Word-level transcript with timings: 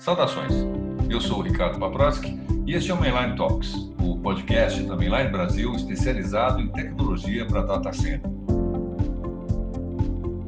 Saudações, 0.00 0.54
eu 1.10 1.20
sou 1.20 1.40
o 1.40 1.42
Ricardo 1.42 1.78
Paproski 1.78 2.40
e 2.66 2.72
este 2.72 2.90
é 2.90 2.94
o 2.94 2.98
Mainline 2.98 3.36
Talks, 3.36 3.74
o 4.02 4.16
podcast 4.16 4.82
da 4.84 4.96
Mainline 4.96 5.28
Brasil 5.28 5.74
especializado 5.74 6.58
em 6.58 6.68
tecnologia 6.68 7.44
para 7.44 7.60
data 7.60 7.92
center. 7.92 8.30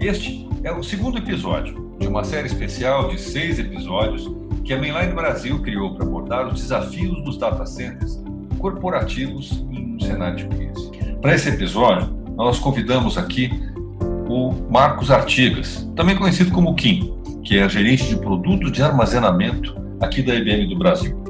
Este 0.00 0.48
é 0.64 0.72
o 0.72 0.82
segundo 0.82 1.18
episódio 1.18 1.94
de 1.98 2.06
uma 2.08 2.24
série 2.24 2.46
especial 2.46 3.10
de 3.10 3.20
seis 3.20 3.58
episódios 3.58 4.26
que 4.64 4.72
a 4.72 4.78
Mainline 4.78 5.12
Brasil 5.12 5.60
criou 5.60 5.96
para 5.96 6.06
abordar 6.06 6.46
os 6.46 6.54
desafios 6.54 7.22
dos 7.22 7.36
data 7.36 7.66
centers 7.66 8.18
corporativos 8.58 9.66
em 9.70 9.96
um 9.96 10.00
cenário 10.00 10.36
de 10.36 10.46
crise. 10.46 10.90
Para 11.20 11.34
esse 11.34 11.50
episódio, 11.50 12.08
nós 12.36 12.58
convidamos 12.58 13.18
aqui 13.18 13.50
o 14.30 14.50
Marcos 14.70 15.10
Artigas, 15.10 15.86
também 15.94 16.16
conhecido 16.16 16.50
como 16.52 16.74
Kim, 16.74 17.21
que 17.42 17.58
é 17.58 17.68
gerente 17.68 18.06
de 18.08 18.16
produtos 18.16 18.72
de 18.72 18.82
armazenamento 18.82 19.74
aqui 20.00 20.22
da 20.22 20.34
IBM 20.34 20.66
do 20.68 20.78
Brasil. 20.78 21.22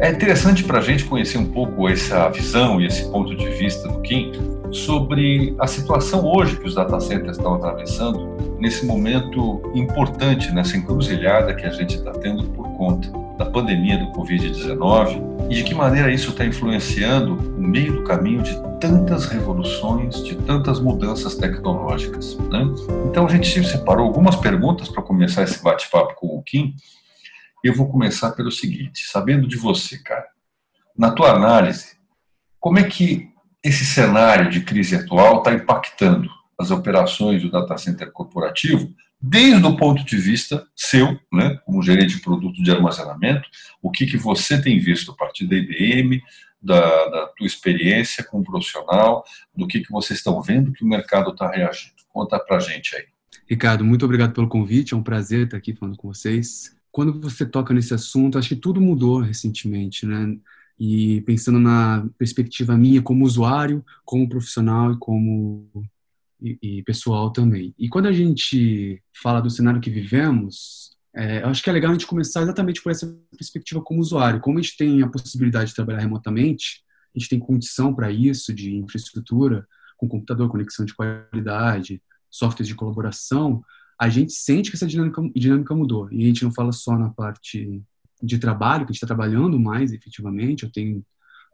É 0.00 0.10
interessante 0.10 0.64
para 0.64 0.78
a 0.78 0.82
gente 0.82 1.04
conhecer 1.04 1.36
um 1.36 1.46
pouco 1.46 1.88
essa 1.88 2.28
visão 2.30 2.80
e 2.80 2.86
esse 2.86 3.10
ponto 3.10 3.36
de 3.36 3.46
vista 3.50 3.86
do 3.86 4.00
Kim 4.00 4.32
sobre 4.72 5.54
a 5.58 5.66
situação 5.66 6.24
hoje 6.24 6.56
que 6.56 6.66
os 6.66 6.74
data 6.74 6.98
centers 7.00 7.36
estão 7.36 7.54
atravessando 7.54 8.56
nesse 8.58 8.86
momento 8.86 9.60
importante, 9.74 10.50
nessa 10.52 10.76
encruzilhada 10.76 11.54
que 11.54 11.66
a 11.66 11.70
gente 11.70 11.96
está 11.96 12.12
tendo 12.12 12.44
por 12.44 12.68
conta 12.76 13.10
da 13.36 13.46
pandemia 13.46 13.98
do 13.98 14.06
Covid-19 14.12 15.39
e 15.50 15.54
de 15.54 15.64
que 15.64 15.74
maneira 15.74 16.12
isso 16.12 16.30
está 16.30 16.46
influenciando 16.46 17.34
o 17.34 17.60
meio 17.60 17.94
do 17.94 18.04
caminho 18.04 18.40
de 18.40 18.54
tantas 18.78 19.26
revoluções, 19.26 20.22
de 20.24 20.36
tantas 20.36 20.78
mudanças 20.78 21.34
tecnológicas. 21.34 22.38
Né? 22.38 22.62
Então 23.10 23.26
a 23.26 23.28
gente 23.28 23.64
separou 23.64 24.06
algumas 24.06 24.36
perguntas 24.36 24.88
para 24.88 25.02
começar 25.02 25.42
esse 25.42 25.60
bate-papo 25.60 26.14
com 26.14 26.28
o 26.28 26.42
Kim. 26.44 26.76
Eu 27.64 27.74
vou 27.74 27.90
começar 27.90 28.30
pelo 28.30 28.52
seguinte, 28.52 29.04
sabendo 29.10 29.48
de 29.48 29.56
você, 29.56 29.98
cara, 29.98 30.28
na 30.96 31.10
tua 31.10 31.32
análise, 31.32 31.96
como 32.60 32.78
é 32.78 32.84
que 32.84 33.28
esse 33.62 33.84
cenário 33.84 34.50
de 34.50 34.60
crise 34.60 34.94
atual 34.94 35.38
está 35.38 35.52
impactando 35.52 36.30
as 36.56 36.70
operações 36.70 37.42
do 37.42 37.50
data 37.50 37.76
center 37.76 38.12
corporativo, 38.12 38.88
desde 39.20 39.66
o 39.66 39.76
ponto 39.76 40.04
de 40.04 40.16
vista 40.16 40.66
seu, 40.74 41.18
né, 41.32 41.58
como 41.66 41.82
gerente 41.82 42.16
de 42.16 42.22
produto 42.22 42.62
de 42.62 42.70
armazenamento, 42.70 43.46
o 43.82 43.90
que, 43.90 44.06
que 44.06 44.16
você 44.16 44.60
tem 44.60 44.78
visto 44.78 45.12
a 45.12 45.14
partir 45.14 45.46
da 45.46 45.56
IBM, 45.56 46.22
da, 46.62 46.80
da 47.08 47.26
tua 47.28 47.46
experiência 47.46 48.24
como 48.24 48.44
profissional, 48.44 49.24
do 49.54 49.66
que, 49.66 49.80
que 49.80 49.90
vocês 49.90 50.18
estão 50.18 50.40
vendo 50.40 50.72
que 50.72 50.84
o 50.84 50.88
mercado 50.88 51.30
está 51.30 51.50
reagindo. 51.50 51.94
Conta 52.08 52.38
para 52.38 52.56
a 52.56 52.60
gente 52.60 52.96
aí. 52.96 53.04
Ricardo, 53.48 53.84
muito 53.84 54.04
obrigado 54.04 54.32
pelo 54.32 54.48
convite, 54.48 54.94
é 54.94 54.96
um 54.96 55.02
prazer 55.02 55.44
estar 55.44 55.56
aqui 55.56 55.74
falando 55.74 55.96
com 55.96 56.08
vocês. 56.08 56.76
Quando 56.90 57.20
você 57.20 57.44
toca 57.44 57.74
nesse 57.74 57.94
assunto, 57.94 58.38
acho 58.38 58.48
que 58.48 58.56
tudo 58.56 58.80
mudou 58.80 59.20
recentemente, 59.20 60.06
né? 60.06 60.36
E 60.78 61.20
pensando 61.22 61.60
na 61.60 62.06
perspectiva 62.16 62.76
minha 62.76 63.02
como 63.02 63.24
usuário, 63.24 63.84
como 64.04 64.28
profissional 64.28 64.92
e 64.92 64.98
como 64.98 65.68
e, 66.42 66.58
e 66.62 66.82
pessoal 66.82 67.32
também. 67.32 67.74
E 67.78 67.88
quando 67.88 68.06
a 68.06 68.12
gente 68.12 69.02
fala 69.22 69.40
do 69.40 69.50
cenário 69.50 69.80
que 69.80 69.90
vivemos, 69.90 70.90
é, 71.14 71.42
eu 71.42 71.48
acho 71.48 71.62
que 71.62 71.70
é 71.70 71.72
legal 71.72 71.90
a 71.90 71.94
gente 71.94 72.06
começar 72.06 72.42
exatamente 72.42 72.82
por 72.82 72.90
essa 72.92 73.06
perspectiva 73.36 73.80
como 73.82 74.00
usuário. 74.00 74.40
Como 74.40 74.58
a 74.58 74.62
gente 74.62 74.76
tem 74.76 75.02
a 75.02 75.08
possibilidade 75.08 75.70
de 75.70 75.76
trabalhar 75.76 76.00
remotamente, 76.00 76.82
a 77.14 77.18
gente 77.18 77.28
tem 77.28 77.38
condição 77.38 77.94
para 77.94 78.10
isso, 78.10 78.54
de 78.54 78.76
infraestrutura, 78.76 79.66
com 79.96 80.08
computador, 80.08 80.48
conexão 80.48 80.86
de 80.86 80.94
qualidade, 80.94 82.02
softwares 82.30 82.68
de 82.68 82.74
colaboração, 82.74 83.62
a 84.00 84.08
gente 84.08 84.32
sente 84.32 84.70
que 84.70 84.76
essa 84.76 84.86
dinâmica, 84.86 85.20
dinâmica 85.36 85.74
mudou. 85.74 86.10
E 86.10 86.22
a 86.22 86.26
gente 86.26 86.42
não 86.42 86.52
fala 86.52 86.72
só 86.72 86.96
na 86.96 87.10
parte 87.10 87.82
de 88.22 88.38
trabalho, 88.38 88.86
que 88.86 88.92
a 88.92 88.92
gente 88.92 89.02
está 89.02 89.06
trabalhando 89.06 89.60
mais 89.60 89.92
efetivamente. 89.92 90.62
Eu 90.62 90.72
tenho 90.72 91.04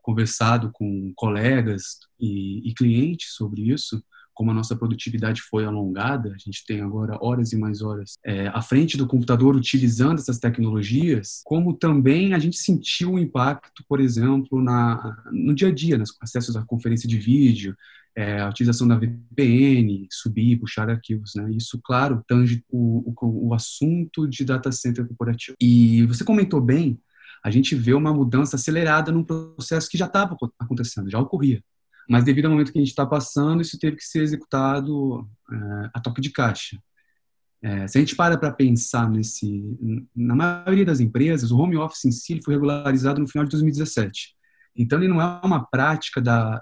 conversado 0.00 0.70
com 0.72 1.12
colegas 1.16 1.98
e, 2.20 2.68
e 2.68 2.72
clientes 2.72 3.32
sobre 3.32 3.72
isso, 3.72 4.00
como 4.36 4.50
a 4.50 4.54
nossa 4.54 4.76
produtividade 4.76 5.40
foi 5.40 5.64
alongada, 5.64 6.28
a 6.28 6.38
gente 6.38 6.64
tem 6.66 6.82
agora 6.82 7.16
horas 7.22 7.52
e 7.52 7.56
mais 7.56 7.80
horas 7.80 8.18
é, 8.22 8.48
à 8.48 8.60
frente 8.60 8.96
do 8.98 9.06
computador 9.06 9.56
utilizando 9.56 10.18
essas 10.18 10.38
tecnologias, 10.38 11.40
como 11.42 11.72
também 11.72 12.34
a 12.34 12.38
gente 12.38 12.58
sentiu 12.58 13.14
o 13.14 13.18
impacto, 13.18 13.82
por 13.88 13.98
exemplo, 13.98 14.62
na, 14.62 15.24
no 15.32 15.54
dia 15.54 15.68
a 15.68 15.74
dia, 15.74 15.96
nos 15.96 16.14
acessos 16.20 16.54
à 16.54 16.62
conferência 16.62 17.08
de 17.08 17.16
vídeo, 17.16 17.74
é, 18.14 18.40
a 18.40 18.48
utilização 18.50 18.86
da 18.86 18.96
VPN, 18.96 20.06
subir, 20.10 20.58
puxar 20.58 20.90
arquivos, 20.90 21.32
né? 21.34 21.50
Isso, 21.52 21.80
claro, 21.82 22.22
tange 22.28 22.62
o, 22.70 23.14
o, 23.18 23.48
o 23.48 23.54
assunto 23.54 24.28
de 24.28 24.44
data 24.44 24.70
center 24.70 25.06
corporativo. 25.06 25.56
E 25.60 26.04
você 26.06 26.24
comentou 26.24 26.60
bem, 26.60 27.00
a 27.42 27.50
gente 27.50 27.74
vê 27.74 27.94
uma 27.94 28.12
mudança 28.12 28.56
acelerada 28.56 29.10
num 29.10 29.24
processo 29.24 29.88
que 29.88 29.96
já 29.96 30.06
estava 30.06 30.36
acontecendo, 30.58 31.10
já 31.10 31.18
ocorria. 31.18 31.62
Mas 32.08 32.24
devido 32.24 32.46
ao 32.46 32.52
momento 32.52 32.72
que 32.72 32.78
a 32.78 32.80
gente 32.80 32.90
está 32.90 33.04
passando, 33.04 33.62
isso 33.62 33.78
teve 33.78 33.96
que 33.96 34.04
ser 34.04 34.22
executado 34.22 35.28
é, 35.50 35.90
a 35.94 36.00
toque 36.00 36.20
de 36.20 36.30
caixa. 36.30 36.78
É, 37.62 37.88
se 37.88 37.98
a 37.98 38.00
gente 38.00 38.14
para 38.14 38.38
para 38.38 38.52
pensar 38.52 39.10
nesse, 39.10 39.64
na 40.14 40.34
maioria 40.34 40.84
das 40.84 41.00
empresas, 41.00 41.50
o 41.50 41.58
home 41.58 41.76
office 41.76 42.04
em 42.04 42.12
si 42.12 42.40
foi 42.42 42.54
regularizado 42.54 43.20
no 43.20 43.26
final 43.26 43.44
de 43.44 43.50
2017. 43.50 44.36
Então, 44.76 44.98
ele 44.98 45.08
não 45.08 45.20
é 45.20 45.40
uma 45.42 45.64
prática 45.64 46.20
da, 46.20 46.60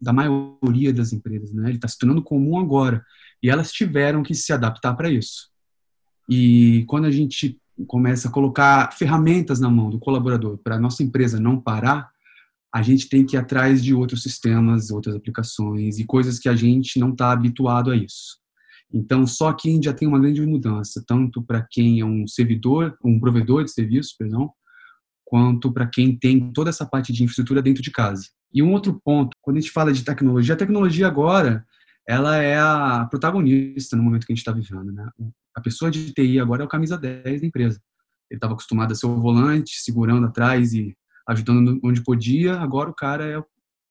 da 0.00 0.12
maioria 0.12 0.92
das 0.92 1.12
empresas, 1.12 1.52
né? 1.52 1.68
Ele 1.68 1.76
está 1.76 1.88
se 1.88 1.98
tornando 1.98 2.22
comum 2.22 2.58
agora. 2.58 3.04
E 3.42 3.50
elas 3.50 3.72
tiveram 3.72 4.22
que 4.22 4.34
se 4.34 4.52
adaptar 4.52 4.94
para 4.94 5.10
isso. 5.10 5.50
E 6.28 6.84
quando 6.86 7.06
a 7.06 7.10
gente 7.10 7.60
começa 7.86 8.28
a 8.28 8.30
colocar 8.30 8.92
ferramentas 8.92 9.60
na 9.60 9.70
mão 9.70 9.90
do 9.90 9.98
colaborador 9.98 10.58
para 10.58 10.76
a 10.76 10.80
nossa 10.80 11.02
empresa 11.02 11.40
não 11.40 11.60
parar, 11.60 12.10
a 12.74 12.82
gente 12.82 13.08
tem 13.08 13.24
que 13.24 13.36
ir 13.36 13.38
atrás 13.38 13.82
de 13.82 13.94
outros 13.94 14.22
sistemas, 14.22 14.90
outras 14.90 15.14
aplicações 15.14 15.98
e 15.98 16.04
coisas 16.04 16.38
que 16.38 16.48
a 16.48 16.56
gente 16.56 16.98
não 16.98 17.10
está 17.10 17.32
habituado 17.32 17.90
a 17.90 17.96
isso. 17.96 18.38
Então, 18.92 19.26
só 19.26 19.48
aqui 19.48 19.78
já 19.82 19.92
tem 19.92 20.08
uma 20.08 20.18
grande 20.18 20.40
mudança, 20.44 21.02
tanto 21.06 21.42
para 21.42 21.66
quem 21.70 22.00
é 22.00 22.04
um 22.04 22.26
servidor, 22.26 22.96
um 23.04 23.20
provedor 23.20 23.64
de 23.64 23.70
serviços, 23.70 24.14
perdão, 24.14 24.50
quanto 25.24 25.72
para 25.72 25.86
quem 25.86 26.16
tem 26.16 26.52
toda 26.52 26.70
essa 26.70 26.86
parte 26.86 27.12
de 27.12 27.22
infraestrutura 27.22 27.60
dentro 27.60 27.82
de 27.82 27.90
casa. 27.90 28.26
E 28.52 28.62
um 28.62 28.72
outro 28.72 28.98
ponto, 29.04 29.36
quando 29.42 29.58
a 29.58 29.60
gente 29.60 29.72
fala 29.72 29.92
de 29.92 30.02
tecnologia, 30.02 30.54
a 30.54 30.58
tecnologia 30.58 31.06
agora, 31.06 31.66
ela 32.06 32.38
é 32.38 32.58
a 32.58 33.06
protagonista 33.10 33.94
no 33.94 34.02
momento 34.02 34.26
que 34.26 34.32
a 34.32 34.34
gente 34.34 34.40
está 34.40 34.52
vivendo. 34.52 34.90
Né? 34.90 35.06
A 35.54 35.60
pessoa 35.60 35.90
de 35.90 36.12
TI 36.14 36.40
agora 36.40 36.62
é 36.62 36.64
o 36.64 36.68
camisa 36.68 36.96
10 36.96 37.42
da 37.42 37.46
empresa. 37.46 37.78
Ele 38.30 38.38
estava 38.38 38.54
acostumado 38.54 38.92
a 38.92 38.94
ser 38.94 39.06
o 39.06 39.20
volante, 39.20 39.72
segurando 39.82 40.26
atrás 40.26 40.72
e 40.72 40.96
ajudando 41.28 41.78
onde 41.84 42.02
podia, 42.02 42.58
agora 42.58 42.90
o 42.90 42.94
cara 42.94 43.24
é 43.24 43.38
o 43.38 43.44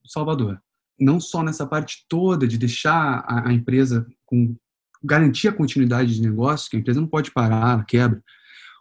salvador. 0.06 0.60
Não 1.00 1.20
só 1.20 1.44
nessa 1.44 1.66
parte 1.66 2.06
toda 2.10 2.48
de 2.48 2.58
deixar 2.58 3.24
a, 3.28 3.50
a 3.50 3.54
empresa 3.54 4.08
com 4.26 4.56
garantir 5.04 5.48
a 5.48 5.54
continuidade 5.54 6.16
de 6.16 6.22
negócio, 6.22 6.70
que 6.70 6.76
a 6.76 6.80
empresa 6.80 7.00
não 7.00 7.08
pode 7.08 7.32
parar, 7.32 7.74
ela 7.74 7.84
quebra, 7.84 8.22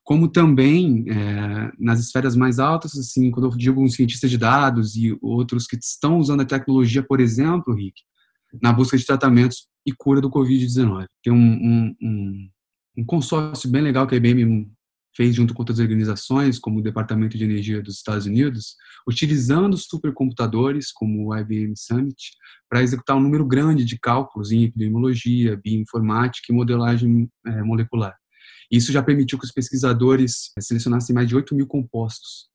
como 0.03 0.29
também 0.29 1.05
é, 1.09 1.73
nas 1.79 2.01
esferas 2.01 2.35
mais 2.35 2.59
altas, 2.59 2.97
assim, 2.97 3.31
quando 3.31 3.49
eu 3.49 3.57
digo 3.57 3.83
um 3.83 3.89
cientista 3.89 4.27
de 4.27 4.39
dados 4.39 4.97
e 4.97 5.19
outros 5.21 5.67
que 5.67 5.77
estão 5.77 6.19
usando 6.19 6.41
a 6.41 6.47
tecnologia, 6.47 7.03
por 7.03 7.21
exemplo, 7.21 7.75
Rick, 7.75 8.01
na 8.63 8.73
busca 8.73 8.97
de 8.97 9.05
tratamentos 9.05 9.69
e 9.85 9.93
cura 9.93 10.21
do 10.21 10.31
Covid-19. 10.31 11.07
Tem 11.23 11.33
um, 11.33 11.37
um, 11.37 11.97
um, 12.01 12.51
um 12.99 13.05
consórcio 13.05 13.69
bem 13.69 13.83
legal 13.83 14.07
que 14.07 14.15
a 14.15 14.19
IBM 14.19 14.71
fez 15.17 15.35
junto 15.35 15.55
com 15.55 15.63
outras 15.63 15.79
organizações, 15.79 16.59
como 16.59 16.79
o 16.79 16.83
Departamento 16.83 17.39
de 17.39 17.45
Energia 17.45 17.83
dos 17.83 17.97
Estados 17.97 18.27
Unidos, 18.27 18.77
utilizando 19.09 19.77
supercomputadores, 19.77 20.93
como 20.93 21.29
o 21.29 21.37
IBM 21.37 21.75
Summit, 21.75 22.33
para 22.69 22.83
executar 22.83 23.17
um 23.17 23.21
número 23.21 23.47
grande 23.47 23.85
de 23.85 23.99
cálculos 23.99 24.53
em 24.53 24.65
epidemiologia, 24.65 25.57
bioinformática 25.57 26.53
e 26.53 26.55
modelagem 26.55 27.31
é, 27.47 27.63
molecular. 27.63 28.15
Isso 28.71 28.93
já 28.93 29.03
permitiu 29.03 29.39
que 29.39 29.47
os 29.47 29.53
pesquisadores 29.53 30.53
é, 30.59 30.61
selecionassem 30.61 31.15
mais 31.15 31.29
de 31.29 31.35
8 31.35 31.55
mil 31.55 31.67
compostos 31.67 32.49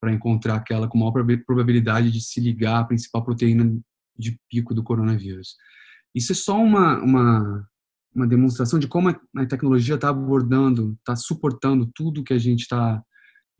para 0.00 0.12
encontrar 0.12 0.56
aquela 0.56 0.88
com 0.88 0.98
maior 0.98 1.12
probabilidade 1.46 2.10
de 2.10 2.20
se 2.20 2.40
ligar 2.40 2.80
à 2.80 2.84
principal 2.84 3.22
proteína 3.22 3.78
de 4.18 4.38
pico 4.48 4.74
do 4.74 4.82
coronavírus. 4.82 5.56
Isso 6.14 6.32
é 6.32 6.34
só 6.34 6.60
uma, 6.60 6.98
uma 6.98 7.68
uma 8.14 8.26
demonstração 8.26 8.78
de 8.78 8.88
como 8.88 9.08
a 9.08 9.46
tecnologia 9.46 9.94
está 9.94 10.08
abordando, 10.08 10.96
está 10.98 11.14
suportando 11.14 11.90
tudo 11.94 12.24
que 12.24 12.32
a 12.32 12.38
gente 12.38 12.60
está 12.62 13.02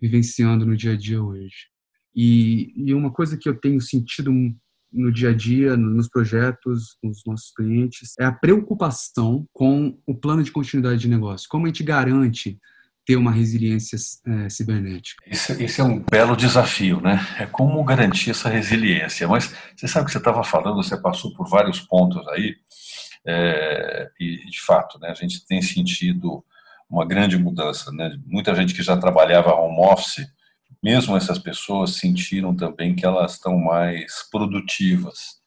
vivenciando 0.00 0.66
no 0.66 0.76
dia 0.76 0.92
a 0.92 0.96
dia 0.96 1.22
hoje. 1.22 1.68
E, 2.14 2.72
e, 2.76 2.92
uma 2.92 3.12
coisa 3.12 3.36
que 3.36 3.48
eu 3.48 3.54
tenho 3.54 3.80
sentido 3.80 4.32
no 4.92 5.12
dia 5.12 5.30
a 5.30 5.34
dia, 5.34 5.76
nos 5.76 6.08
projetos, 6.08 6.96
com 7.00 7.08
os 7.08 7.22
nossos 7.24 7.52
clientes, 7.52 8.14
é 8.18 8.24
a 8.24 8.32
preocupação 8.32 9.46
com 9.52 9.96
o 10.04 10.14
plano 10.14 10.42
de 10.42 10.50
continuidade 10.50 11.02
de 11.02 11.08
negócio. 11.08 11.48
Como 11.48 11.66
a 11.66 11.68
gente 11.68 11.84
garante 11.84 12.58
ter 13.06 13.16
uma 13.16 13.30
resiliência 13.30 13.96
é, 14.26 14.48
cibernética? 14.48 15.22
Esse, 15.26 15.62
esse, 15.62 15.80
é 15.80 15.84
um 15.84 16.00
belo 16.00 16.36
desafio, 16.36 17.00
né? 17.00 17.24
É 17.38 17.46
como 17.46 17.82
garantir 17.84 18.30
essa 18.30 18.48
resiliência. 18.48 19.28
Mas 19.28 19.54
você 19.76 19.86
sabe 19.86 20.06
que 20.06 20.12
você 20.12 20.18
estava 20.18 20.42
falando, 20.42 20.82
você 20.82 20.96
passou 20.96 21.32
por 21.34 21.48
vários 21.48 21.80
pontos 21.80 22.26
aí, 22.28 22.56
é, 23.26 24.10
e, 24.18 24.46
de 24.46 24.60
fato, 24.60 24.98
né, 24.98 25.10
a 25.10 25.14
gente 25.14 25.44
tem 25.46 25.60
sentido 25.60 26.44
uma 26.88 27.06
grande 27.06 27.38
mudança. 27.38 27.92
Né? 27.92 28.18
Muita 28.26 28.54
gente 28.54 28.74
que 28.74 28.82
já 28.82 28.96
trabalhava 28.96 29.54
home 29.54 29.86
office, 29.86 30.26
mesmo 30.82 31.16
essas 31.16 31.38
pessoas 31.38 31.96
sentiram 31.96 32.54
também 32.54 32.94
que 32.94 33.04
elas 33.04 33.34
estão 33.34 33.58
mais 33.58 34.28
produtivas. 34.30 35.40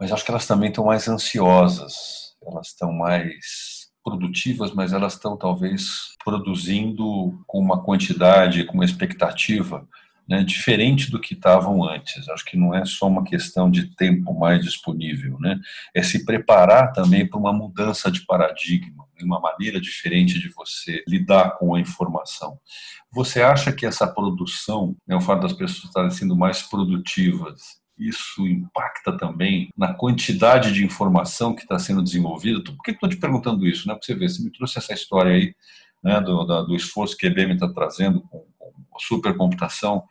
Mas 0.00 0.10
acho 0.10 0.24
que 0.24 0.30
elas 0.30 0.46
também 0.46 0.70
estão 0.70 0.86
mais 0.86 1.06
ansiosas, 1.06 2.34
elas 2.44 2.68
estão 2.68 2.92
mais 2.92 3.90
produtivas, 4.02 4.72
mas 4.72 4.92
elas 4.92 5.12
estão 5.12 5.36
talvez 5.36 6.16
produzindo 6.24 7.40
com 7.46 7.60
uma 7.60 7.82
quantidade, 7.82 8.64
com 8.64 8.74
uma 8.74 8.84
expectativa 8.84 9.86
né, 10.28 10.42
diferente 10.44 11.10
do 11.10 11.20
que 11.20 11.34
estavam 11.34 11.84
antes. 11.84 12.28
Acho 12.28 12.44
que 12.44 12.56
não 12.56 12.74
é 12.74 12.84
só 12.84 13.08
uma 13.08 13.24
questão 13.24 13.70
de 13.70 13.94
tempo 13.96 14.32
mais 14.38 14.64
disponível, 14.64 15.38
né? 15.40 15.58
É 15.94 16.02
se 16.02 16.24
preparar 16.24 16.92
também 16.92 17.28
para 17.28 17.38
uma 17.38 17.52
mudança 17.52 18.10
de 18.10 18.24
paradigma, 18.24 19.06
uma 19.22 19.40
maneira 19.40 19.80
diferente 19.80 20.38
de 20.38 20.48
você 20.48 21.02
lidar 21.06 21.56
com 21.58 21.74
a 21.74 21.80
informação. 21.80 22.58
Você 23.10 23.42
acha 23.42 23.72
que 23.72 23.86
essa 23.86 24.06
produção, 24.06 24.96
né, 25.06 25.14
o 25.14 25.20
fato 25.20 25.42
das 25.42 25.52
pessoas 25.52 25.84
estarem 25.84 26.10
sendo 26.10 26.36
mais 26.36 26.62
produtivas, 26.62 27.80
isso 27.98 28.46
impacta 28.46 29.16
também 29.16 29.68
na 29.76 29.94
quantidade 29.94 30.72
de 30.72 30.84
informação 30.84 31.54
que 31.54 31.62
está 31.62 31.78
sendo 31.78 32.02
desenvolvida? 32.02 32.62
Por 32.62 32.82
que 32.82 32.92
estou 32.92 33.08
te 33.08 33.16
perguntando 33.16 33.66
isso? 33.66 33.86
Né? 33.86 33.94
Porque 33.94 34.06
você 34.06 34.14
vê, 34.14 34.28
você 34.28 34.42
me 34.42 34.50
trouxe 34.50 34.78
essa 34.78 34.92
história 34.92 35.32
aí 35.32 35.54
né, 36.02 36.20
do, 36.20 36.44
do 36.44 36.74
esforço 36.74 37.16
que 37.16 37.26
a 37.26 37.30
IBM 37.30 37.54
está 37.54 37.68
trazendo 37.68 38.22
com 38.22 38.44
supercomputação 38.98 40.04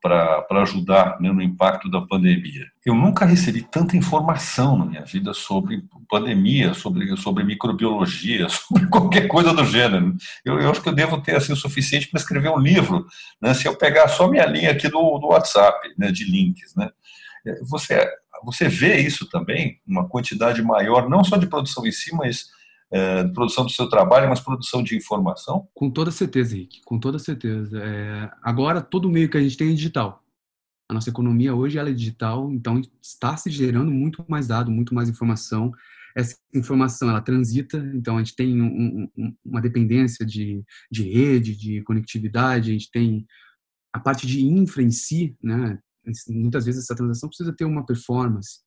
para 0.00 0.62
ajudar 0.62 1.20
né, 1.20 1.32
no 1.32 1.42
impacto 1.42 1.90
da 1.90 2.00
pandemia. 2.00 2.66
Eu 2.84 2.94
nunca 2.94 3.24
recebi 3.24 3.62
tanta 3.62 3.96
informação 3.96 4.78
na 4.78 4.84
minha 4.84 5.04
vida 5.04 5.34
sobre 5.34 5.82
pandemia, 6.08 6.74
sobre, 6.74 7.16
sobre 7.16 7.42
microbiologia, 7.42 8.46
sobre 8.48 8.86
qualquer 8.86 9.26
coisa 9.26 9.52
do 9.52 9.64
gênero. 9.64 10.14
Eu, 10.44 10.60
eu 10.60 10.70
acho 10.70 10.80
que 10.80 10.88
eu 10.88 10.94
devo 10.94 11.20
ter 11.20 11.36
assim, 11.36 11.52
o 11.52 11.56
suficiente 11.56 12.08
para 12.08 12.20
escrever 12.20 12.50
um 12.50 12.58
livro, 12.58 13.06
né, 13.40 13.52
se 13.54 13.66
eu 13.66 13.76
pegar 13.76 14.08
só 14.08 14.28
minha 14.28 14.46
linha 14.46 14.70
aqui 14.70 14.88
do, 14.88 15.18
do 15.18 15.28
WhatsApp, 15.28 15.92
né, 15.98 16.12
de 16.12 16.24
links. 16.24 16.74
Né. 16.76 16.88
Você, 17.68 18.08
você 18.44 18.68
vê 18.68 19.00
isso 19.00 19.28
também, 19.28 19.80
uma 19.86 20.08
quantidade 20.08 20.62
maior, 20.62 21.08
não 21.08 21.24
só 21.24 21.36
de 21.36 21.46
produção 21.46 21.86
em 21.86 21.92
si, 21.92 22.14
mas 22.14 22.54
é, 22.92 23.24
produção 23.28 23.64
do 23.64 23.70
seu 23.70 23.88
trabalho, 23.88 24.28
mas 24.28 24.40
produção 24.40 24.82
de 24.82 24.96
informação? 24.96 25.68
Com 25.74 25.90
toda 25.90 26.10
certeza, 26.10 26.54
Henrique, 26.54 26.80
com 26.84 26.98
toda 26.98 27.18
certeza. 27.18 27.78
É, 27.82 28.30
agora, 28.42 28.80
todo 28.80 29.10
meio 29.10 29.28
que 29.28 29.36
a 29.36 29.42
gente 29.42 29.56
tem 29.56 29.70
é 29.70 29.74
digital. 29.74 30.22
A 30.88 30.94
nossa 30.94 31.10
economia 31.10 31.54
hoje 31.54 31.78
ela 31.78 31.90
é 31.90 31.92
digital, 31.92 32.50
então 32.52 32.80
está 33.02 33.36
se 33.36 33.50
gerando 33.50 33.90
muito 33.90 34.24
mais 34.28 34.46
dado, 34.46 34.70
muito 34.70 34.94
mais 34.94 35.08
informação. 35.08 35.72
Essa 36.16 36.36
informação 36.54 37.10
ela 37.10 37.20
transita, 37.20 37.76
então 37.94 38.16
a 38.16 38.18
gente 38.20 38.36
tem 38.36 38.62
um, 38.62 39.08
um, 39.16 39.36
uma 39.44 39.60
dependência 39.60 40.24
de, 40.24 40.64
de 40.90 41.02
rede, 41.02 41.56
de 41.56 41.82
conectividade, 41.82 42.70
a 42.70 42.72
gente 42.72 42.90
tem 42.90 43.26
a 43.92 43.98
parte 43.98 44.26
de 44.26 44.44
infra 44.44 44.82
em 44.82 44.90
si, 44.90 45.36
né? 45.42 45.78
Muitas 46.28 46.64
vezes 46.64 46.84
essa 46.84 46.94
transação 46.94 47.28
precisa 47.28 47.52
ter 47.52 47.64
uma 47.64 47.84
performance 47.84 48.60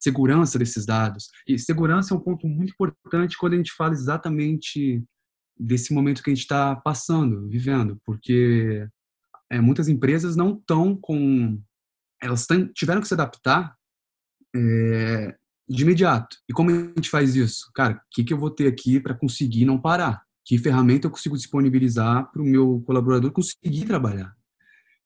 segurança 0.00 0.58
desses 0.58 0.86
dados. 0.86 1.28
E 1.46 1.58
segurança 1.58 2.14
é 2.14 2.16
um 2.16 2.20
ponto 2.20 2.46
muito 2.48 2.72
importante 2.72 3.36
quando 3.36 3.54
a 3.54 3.56
gente 3.56 3.72
fala 3.72 3.92
exatamente 3.92 5.04
desse 5.58 5.92
momento 5.92 6.22
que 6.22 6.30
a 6.30 6.34
gente 6.34 6.42
está 6.42 6.74
passando, 6.74 7.46
vivendo, 7.46 8.00
porque 8.04 8.88
é, 9.50 9.60
muitas 9.60 9.88
empresas 9.88 10.34
não 10.34 10.56
estão 10.56 10.96
com. 10.96 11.60
Elas 12.22 12.46
tiveram 12.74 13.00
que 13.00 13.08
se 13.08 13.14
adaptar 13.14 13.74
é, 14.54 15.36
de 15.68 15.82
imediato. 15.82 16.36
E 16.48 16.52
como 16.52 16.70
a 16.70 16.74
gente 16.74 17.10
faz 17.10 17.36
isso? 17.36 17.70
Cara, 17.74 17.94
o 17.94 18.00
que, 18.10 18.24
que 18.24 18.32
eu 18.32 18.38
vou 18.38 18.50
ter 18.50 18.66
aqui 18.66 18.98
para 18.98 19.14
conseguir 19.14 19.64
não 19.64 19.80
parar? 19.80 20.22
Que 20.44 20.58
ferramenta 20.58 21.06
eu 21.06 21.10
consigo 21.10 21.36
disponibilizar 21.36 22.30
para 22.30 22.42
o 22.42 22.44
meu 22.44 22.82
colaborador 22.86 23.30
conseguir 23.30 23.84
trabalhar? 23.84 24.34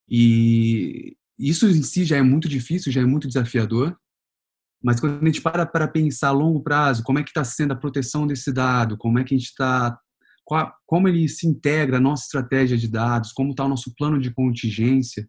E 0.09 1.15
isso 1.37 1.67
em 1.67 1.83
si 1.83 2.05
já 2.05 2.17
é 2.17 2.21
muito 2.21 2.47
difícil, 2.47 2.91
já 2.91 3.01
é 3.01 3.05
muito 3.05 3.27
desafiador, 3.27 3.97
mas 4.83 4.99
quando 4.99 5.21
a 5.21 5.25
gente 5.25 5.41
para 5.41 5.65
para 5.65 5.87
pensar 5.87 6.29
a 6.29 6.31
longo 6.31 6.61
prazo, 6.61 7.03
como 7.03 7.19
é 7.19 7.23
que 7.23 7.29
está 7.29 7.43
sendo 7.43 7.73
a 7.73 7.75
proteção 7.75 8.27
desse 8.27 8.51
dado, 8.51 8.97
como 8.97 9.19
é 9.19 9.23
que 9.23 9.33
a 9.33 9.37
gente 9.37 9.47
está, 9.47 9.97
como 10.85 11.07
ele 11.07 11.27
se 11.27 11.47
integra 11.47 11.97
à 11.97 11.99
nossa 11.99 12.23
estratégia 12.23 12.77
de 12.77 12.87
dados, 12.87 13.31
como 13.31 13.51
está 13.51 13.65
o 13.65 13.69
nosso 13.69 13.93
plano 13.95 14.19
de 14.19 14.33
contingência, 14.33 15.27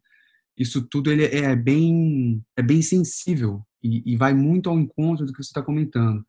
isso 0.58 0.86
tudo 0.88 1.10
ele 1.10 1.24
é 1.24 1.54
bem 1.54 2.42
é 2.56 2.62
bem 2.62 2.82
sensível 2.82 3.62
e, 3.82 4.12
e 4.12 4.16
vai 4.16 4.34
muito 4.34 4.70
ao 4.70 4.78
encontro 4.78 5.26
do 5.26 5.32
que 5.32 5.42
você 5.42 5.48
está 5.48 5.62
comentando. 5.62 6.24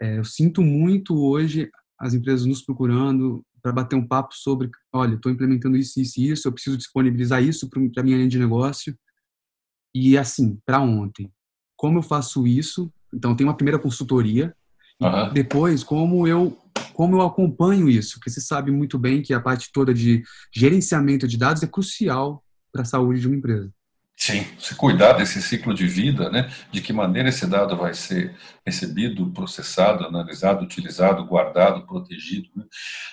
É, 0.00 0.18
eu 0.18 0.24
sinto 0.24 0.62
muito 0.62 1.16
hoje 1.16 1.70
as 1.98 2.14
empresas 2.14 2.46
nos 2.46 2.62
procurando 2.62 3.44
para 3.62 3.72
bater 3.72 3.96
um 3.96 4.06
papo 4.06 4.34
sobre, 4.34 4.70
olha, 4.92 5.14
estou 5.14 5.32
implementando 5.32 5.76
isso, 5.76 5.98
isso 6.00 6.20
e 6.20 6.30
isso, 6.30 6.48
eu 6.48 6.52
preciso 6.52 6.76
disponibilizar 6.76 7.42
isso 7.42 7.68
para 7.70 7.80
a 7.80 8.04
minha 8.04 8.16
linha 8.16 8.28
de 8.28 8.38
negócio. 8.38 8.96
E 9.94 10.18
assim, 10.18 10.58
para 10.66 10.80
ontem 10.80 11.32
como 11.84 11.98
eu 11.98 12.02
faço 12.02 12.46
isso. 12.46 12.90
Então, 13.12 13.36
tem 13.36 13.46
uma 13.46 13.54
primeira 13.54 13.78
consultoria. 13.78 14.56
Uhum. 15.02 15.32
depois, 15.32 15.82
como 15.82 16.26
eu 16.26 16.56
como 16.94 17.16
eu 17.16 17.22
acompanho 17.22 17.88
isso, 17.88 18.14
porque 18.14 18.30
você 18.30 18.40
sabe 18.40 18.70
muito 18.70 18.96
bem 18.96 19.20
que 19.20 19.34
a 19.34 19.40
parte 19.40 19.72
toda 19.72 19.92
de 19.92 20.22
gerenciamento 20.54 21.26
de 21.26 21.36
dados 21.36 21.64
é 21.64 21.66
crucial 21.66 22.42
para 22.72 22.82
a 22.82 22.84
saúde 22.84 23.20
de 23.20 23.26
uma 23.26 23.36
empresa. 23.36 23.70
Sim, 24.24 24.46
se 24.58 24.74
cuidar 24.74 25.12
desse 25.12 25.42
ciclo 25.42 25.74
de 25.74 25.86
vida, 25.86 26.30
né? 26.30 26.50
De 26.72 26.80
que 26.80 26.94
maneira 26.94 27.28
esse 27.28 27.46
dado 27.46 27.76
vai 27.76 27.92
ser 27.92 28.34
recebido, 28.64 29.30
processado, 29.32 30.02
analisado, 30.02 30.64
utilizado, 30.64 31.26
guardado, 31.26 31.86
protegido. 31.86 32.48
Né? 32.56 32.64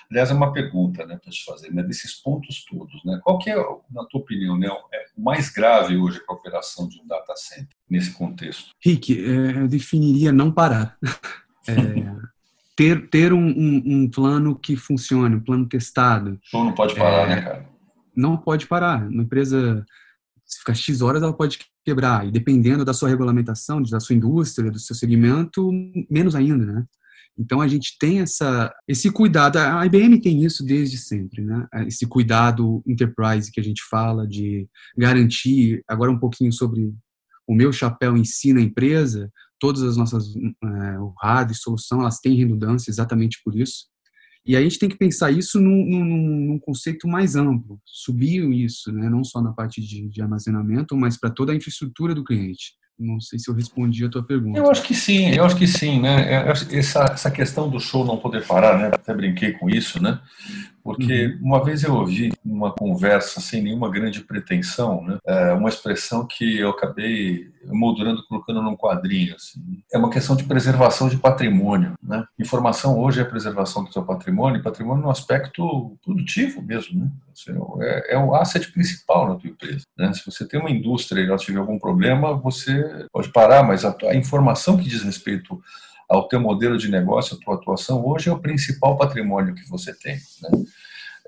Aliás, 0.10 0.32
é 0.32 0.34
uma 0.34 0.54
pergunta, 0.54 1.06
né, 1.06 1.20
para 1.22 1.30
te 1.30 1.44
fazer, 1.44 1.70
né? 1.74 1.84
Desses 1.84 2.14
pontos 2.14 2.64
todos, 2.64 3.04
né? 3.04 3.20
Qual 3.26 3.38
que 3.40 3.50
é, 3.50 3.56
na 3.92 4.06
tua 4.06 4.22
opinião, 4.22 4.58
né, 4.58 4.68
é 4.68 5.06
o 5.18 5.22
mais 5.22 5.50
grave 5.50 5.98
hoje 5.98 6.22
para 6.26 6.34
a 6.34 6.38
operação 6.38 6.88
de 6.88 6.98
um 7.02 7.06
data 7.06 7.36
center 7.36 7.76
nesse 7.90 8.14
contexto? 8.14 8.70
Rick, 8.82 9.14
é, 9.14 9.64
eu 9.64 9.68
definiria 9.68 10.32
não 10.32 10.50
parar. 10.50 10.98
É, 11.68 11.76
ter 12.76 13.08
ter 13.10 13.32
um, 13.32 13.46
um, 13.46 13.84
um, 13.86 14.10
plano 14.10 14.58
que 14.58 14.76
funcione, 14.76 15.36
um 15.36 15.44
plano 15.44 15.70
testado. 15.70 16.40
Show 16.42 16.64
não 16.64 16.74
pode 16.74 16.96
parar, 16.96 17.28
né, 17.28 17.40
cara? 17.40 17.70
Não 18.16 18.36
pode 18.36 18.66
parar. 18.66 19.08
Uma 19.08 19.22
empresa 19.22 19.86
se 20.52 20.60
ficar 20.60 20.74
X 20.74 21.02
horas, 21.02 21.24
ela 21.24 21.34
pode 21.34 21.60
quebrar. 21.86 22.28
E 22.28 22.32
dependendo 22.32 22.84
da 22.84 22.94
sua 22.94 23.10
regulamentação, 23.10 23.82
da 23.82 24.00
sua 24.00 24.16
indústria, 24.16 24.70
do 24.70 24.80
seu 24.80 24.96
segmento, 24.96 25.72
menos 26.10 26.36
ainda, 26.36 26.66
né? 26.66 26.86
Então 27.38 27.62
a 27.62 27.68
gente 27.68 27.98
tem 27.98 28.20
essa, 28.20 28.72
esse 28.88 29.10
cuidado. 29.10 29.58
A 29.58 29.86
IBM 29.86 30.20
tem 30.20 30.44
isso 30.44 30.66
desde 30.66 30.98
sempre, 30.98 31.42
né? 31.44 31.66
Esse 31.88 32.06
cuidado 32.06 32.84
enterprise 32.86 33.52
que 33.52 33.60
a 33.60 33.64
gente 33.64 33.82
fala 33.90 34.28
de 34.28 34.68
garantir. 34.98 35.82
Agora 35.88 36.12
um 36.12 36.20
pouquinho 36.20 36.52
sobre 36.52 36.94
o 37.48 37.56
meu 37.56 37.72
chapéu 37.72 38.18
em 38.18 38.26
si 38.26 38.54
na 38.54 38.62
empresa. 38.62 39.32
Todas 39.60 39.82
as 39.84 39.96
nossas 39.96 40.36
é, 40.36 41.00
o 41.00 41.14
RAD 41.22 41.52
e 41.52 41.56
solução 41.56 42.02
elas 42.02 42.20
têm 42.20 42.36
redundância 42.36 42.92
exatamente 42.92 43.40
por 43.44 43.56
isso. 43.56 43.91
E 44.46 44.56
a 44.56 44.62
gente 44.62 44.80
tem 44.80 44.90
que 44.90 44.98
pensar 44.98 45.32
isso 45.32 45.60
num, 45.60 45.86
num, 45.86 46.06
num 46.48 46.60
conceito 46.60 47.08
mais 47.08 47.36
amplo, 47.36 47.80
subir 47.86 48.44
isso, 48.52 48.92
né? 48.92 49.08
não 49.10 49.24
só 49.24 49.42
na 49.42 49.52
parte 49.52 49.80
de, 49.80 50.10
de 50.10 50.22
armazenamento, 50.22 50.96
mas 50.98 51.18
para 51.18 51.30
toda 51.30 51.52
a 51.52 51.56
infraestrutura 51.56 52.16
do 52.16 52.24
cliente. 52.24 52.74
Não 52.98 53.20
sei 53.20 53.40
se 53.40 53.50
eu 53.50 53.56
respondi 53.56 54.06
a 54.06 54.10
tua 54.10 54.24
pergunta. 54.24 54.60
Eu 54.60 54.70
acho 54.70 54.84
que 54.84 54.94
sim, 54.94 55.34
eu 55.34 55.44
acho 55.44 55.56
que 55.56 55.66
sim, 55.66 56.00
né? 56.00 56.34
É, 56.34 56.78
essa, 56.78 57.06
essa 57.06 57.32
questão 57.32 57.68
do 57.68 57.80
show 57.80 58.06
não 58.06 58.18
poder 58.18 58.46
parar, 58.46 58.78
né? 58.78 58.92
Até 58.94 59.14
brinquei 59.14 59.54
com 59.54 59.70
isso, 59.70 60.02
né? 60.02 60.20
Porque 60.84 61.28
uhum. 61.28 61.40
uma 61.42 61.64
vez 61.64 61.84
eu 61.84 61.94
ouvi 61.94 62.32
uma 62.44 62.72
conversa 62.72 63.40
sem 63.40 63.62
nenhuma 63.62 63.90
grande 63.90 64.22
pretensão, 64.22 65.04
né? 65.04 65.18
É 65.26 65.54
uma 65.54 65.70
expressão 65.70 66.26
que 66.26 66.58
eu 66.60 66.70
acabei 66.70 67.52
moldurando, 67.66 68.26
colocando 68.28 68.62
num 68.62 68.76
quadrinho. 68.76 69.36
Assim. 69.36 69.60
É 69.92 69.98
uma 69.98 70.10
questão 70.10 70.36
de 70.36 70.44
preservação 70.44 71.08
de 71.10 71.18
patrimônio. 71.18 71.94
Né? 72.02 72.24
Informação 72.40 73.00
hoje 73.00 73.20
é 73.20 73.24
a 73.24 73.30
preservação 73.30 73.84
do 73.84 73.94
seu 73.94 74.04
patrimônio, 74.04 74.64
patrimônio 74.64 75.04
no 75.04 75.12
aspecto 75.12 75.98
produtivo 76.04 76.62
mesmo. 76.62 77.00
Né? 77.00 77.12
É, 77.82 78.16
é 78.16 78.18
o 78.18 78.36
asset 78.36 78.72
principal 78.72 79.28
na 79.28 79.36
tua 79.36 79.50
empresa. 79.50 79.84
Né? 79.98 80.12
Se 80.14 80.26
você 80.26 80.48
tem 80.48 80.60
uma 80.60 80.72
indústria 80.72 81.22
e 81.22 81.28
ela 81.28 81.38
tiver 81.38 81.60
algum 81.60 81.78
problema, 81.78 82.34
você 82.34 83.06
pode 83.12 83.30
parar, 83.32 83.64
mas 83.64 83.86
a, 83.86 83.96
a 84.04 84.16
informação 84.16 84.78
que 84.78 84.90
diz 84.90 85.04
respeito 85.04 85.62
ao 86.12 86.28
teu 86.28 86.42
modelo 86.42 86.78
de 86.78 86.92
negócio, 86.92 87.38
a 87.38 87.40
tua 87.40 87.56
atuação 87.56 88.06
hoje 88.06 88.28
é 88.28 88.34
o 88.34 88.40
principal 88.40 88.98
patrimônio 88.98 89.56
que 89.56 89.68
você 89.70 89.98
tem. 89.98 90.18
Né? 90.42 90.64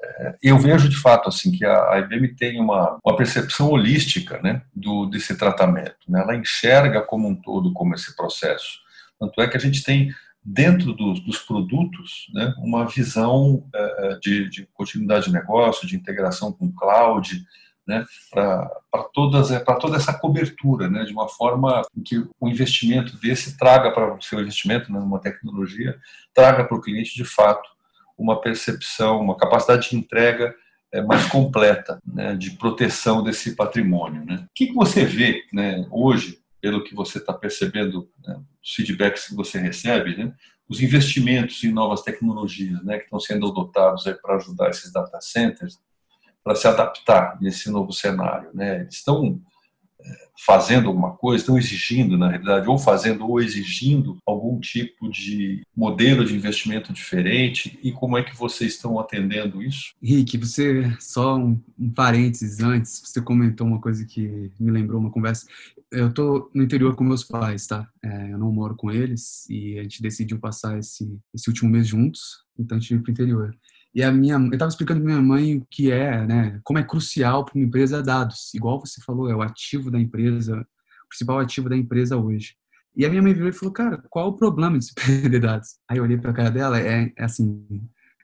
É, 0.04 0.36
eu 0.44 0.60
vejo 0.60 0.90
de 0.90 0.98
fato 0.98 1.30
assim 1.30 1.52
que 1.52 1.66
a 1.66 2.00
IBM 2.00 2.36
tem 2.36 2.60
uma, 2.60 3.00
uma 3.02 3.16
percepção 3.16 3.70
holística 3.70 4.42
né, 4.42 4.62
do, 4.76 5.06
desse 5.06 5.38
tratamento. 5.38 5.96
Né? 6.10 6.20
Ela 6.20 6.36
enxerga 6.36 7.02
como 7.02 7.30
um 7.30 7.36
todo 7.36 7.72
como 7.72 7.96
esse 7.96 8.14
processo. 8.14 8.80
Tanto 9.18 9.42
é 9.42 9.48
que 9.48 9.56
a 9.56 9.60
gente 9.60 9.82
tem 9.84 10.14
dentro 10.44 10.92
dos, 10.92 11.22
dos 11.22 11.40
produtos 11.40 12.28
né, 12.34 12.54
uma 12.58 12.86
visão 12.86 13.66
é, 13.74 14.20
de, 14.22 14.50
de, 14.50 14.68
continuidade 14.74 15.28
de 15.28 15.32
negócio, 15.32 15.88
de 15.88 15.96
integração 15.96 16.52
com 16.52 16.70
cloud, 16.70 17.42
né, 17.88 18.06
para 18.32 18.70
todas 19.14 19.50
para 19.64 19.76
toda 19.76 19.98
essa 19.98 20.14
cobertura, 20.14 20.90
né, 20.90 21.04
de 21.04 21.14
uma 21.14 21.28
forma 21.28 21.82
que 22.06 22.18
o 22.40 22.48
investimento 22.48 23.18
desse 23.18 23.58
traga 23.58 23.92
para 23.92 24.16
o 24.16 24.22
seu 24.22 24.40
investimento 24.40 24.92
né, 24.92 25.00
numa 25.00 25.20
tecnologia 25.20 25.98
traga 26.34 26.64
para 26.64 26.78
o 26.78 26.82
cliente 26.82 27.16
de 27.16 27.26
fato 27.26 27.70
uma 28.18 28.40
percepção, 28.40 29.20
uma 29.20 29.36
capacidade 29.36 29.90
de 29.90 29.98
entrega 29.98 30.56
é, 30.92 31.02
mais 31.02 31.26
completa, 31.26 32.00
né, 32.06 32.36
de 32.36 32.52
proteção 32.52 33.24
desse 33.24 33.56
patrimônio. 33.56 34.24
Né? 34.26 34.46
O 34.46 34.50
que, 34.54 34.68
que 34.68 34.74
você 34.74 35.04
vê 35.04 35.44
né, 35.52 35.86
hoje, 35.92 36.40
pelo 36.62 36.84
que 36.84 36.94
você 36.96 37.18
está 37.18 37.34
percebendo, 37.34 38.10
né, 38.26 38.40
os 38.64 38.74
feedbacks 38.74 39.28
que 39.28 39.36
você 39.36 39.60
recebe, 39.60 40.16
né, 40.16 40.34
os 40.70 40.82
investimentos 40.82 41.64
em 41.64 41.72
novas 41.72 42.02
tecnologias 42.02 42.84
né, 42.84 42.98
que 42.98 43.06
estão 43.06 43.20
sendo 43.20 43.48
adotados 43.48 44.04
para 44.22 44.36
ajudar 44.36 44.70
esses 44.70 44.92
data 44.92 45.20
centers 45.20 45.80
para 46.44 46.56
se 46.56 46.68
adaptar 46.68 47.38
nesse 47.42 47.70
novo 47.70 47.92
cenário. 47.92 48.50
Né? 48.54 48.82
Eles 48.82 48.96
estão 48.96 49.42
fazendo 50.46 50.88
alguma 50.88 51.12
coisa, 51.12 51.42
estão 51.42 51.58
exigindo, 51.58 52.18
na 52.18 52.30
realidade, 52.30 52.68
ou 52.68 52.78
fazendo 52.78 53.28
ou 53.28 53.40
exigindo 53.40 54.18
algum 54.26 54.60
tipo 54.60 55.10
de 55.10 55.62
modelo 55.76 56.26
de 56.26 56.36
investimento 56.36 56.92
diferente 56.92 57.80
e 57.84 57.92
como 57.92 58.18
é 58.18 58.24
que 58.24 58.36
vocês 58.36 58.74
estão 58.74 59.00
atendendo 59.00 59.62
isso? 59.62 59.94
Rick, 60.02 60.38
você, 60.38 60.96
só 61.00 61.38
um, 61.38 61.62
um 61.78 61.90
parênteses 61.90 62.60
antes, 62.60 63.02
você 63.06 63.22
comentou 63.22 63.68
uma 63.68 63.80
coisa 63.80 64.06
que 64.06 64.52
me 64.60 64.72
lembrou 64.72 65.00
uma 65.00 65.12
conversa. 65.12 65.48
Eu 65.92 66.10
estou 66.10 66.50
no 66.54 66.64
interior 66.64 66.96
com 66.96 67.04
meus 67.04 67.24
pais, 67.24 67.68
tá? 67.68 67.88
É, 68.04 68.32
eu 68.32 68.38
não 68.38 68.52
moro 68.52 68.76
com 68.76 68.92
eles 68.92 69.48
e 69.50 69.78
a 69.78 69.84
gente 69.84 70.02
decidiu 70.02 70.40
passar 70.40 70.78
esse, 70.80 71.20
esse 71.34 71.48
último 71.48 71.70
mês 71.70 71.88
juntos, 71.88 72.44
então 72.58 72.78
a 72.78 72.82
gente 72.82 72.90
veio 72.90 73.04
o 73.08 73.12
interior. 73.12 73.56
E 73.94 74.02
a 74.02 74.12
minha, 74.12 74.36
eu 74.36 74.54
estava 74.54 74.70
explicando 74.70 75.02
para 75.02 75.12
minha 75.12 75.22
mãe 75.22 75.58
o 75.58 75.68
que 75.70 75.92
é, 75.92 76.26
né, 76.26 76.60
como 76.64 76.80
é 76.80 76.84
crucial 76.84 77.46
para 77.46 77.56
uma 77.56 77.66
empresa 77.66 78.02
dados. 78.02 78.52
Igual 78.54 78.80
você 78.80 79.00
falou, 79.02 79.30
é 79.30 79.36
o 79.36 79.42
ativo 79.42 79.92
da 79.92 80.00
empresa, 80.00 80.66
o 81.06 81.08
principal 81.10 81.40
ativo 81.40 81.70
da 81.70 81.78
empresa 81.78 82.18
hoje. 82.18 82.56
E 82.96 83.06
a 83.06 83.10
minha 83.10 83.22
mãe 83.22 83.34
virou 83.34 83.50
e 83.50 83.54
falou, 83.54 83.74
cara, 83.74 84.04
qual 84.10 84.30
o 84.30 84.36
problema 84.36 84.80
de 84.80 84.86
se 84.86 84.94
perder 84.96 85.40
dados? 85.40 85.78
Aí 85.88 85.98
eu 85.98 86.04
olhei 86.04 86.18
para 86.18 86.32
a 86.32 86.34
cara 86.34 86.50
dela, 86.50 86.80
é, 86.80 87.12
é 87.16 87.24
assim, 87.24 87.66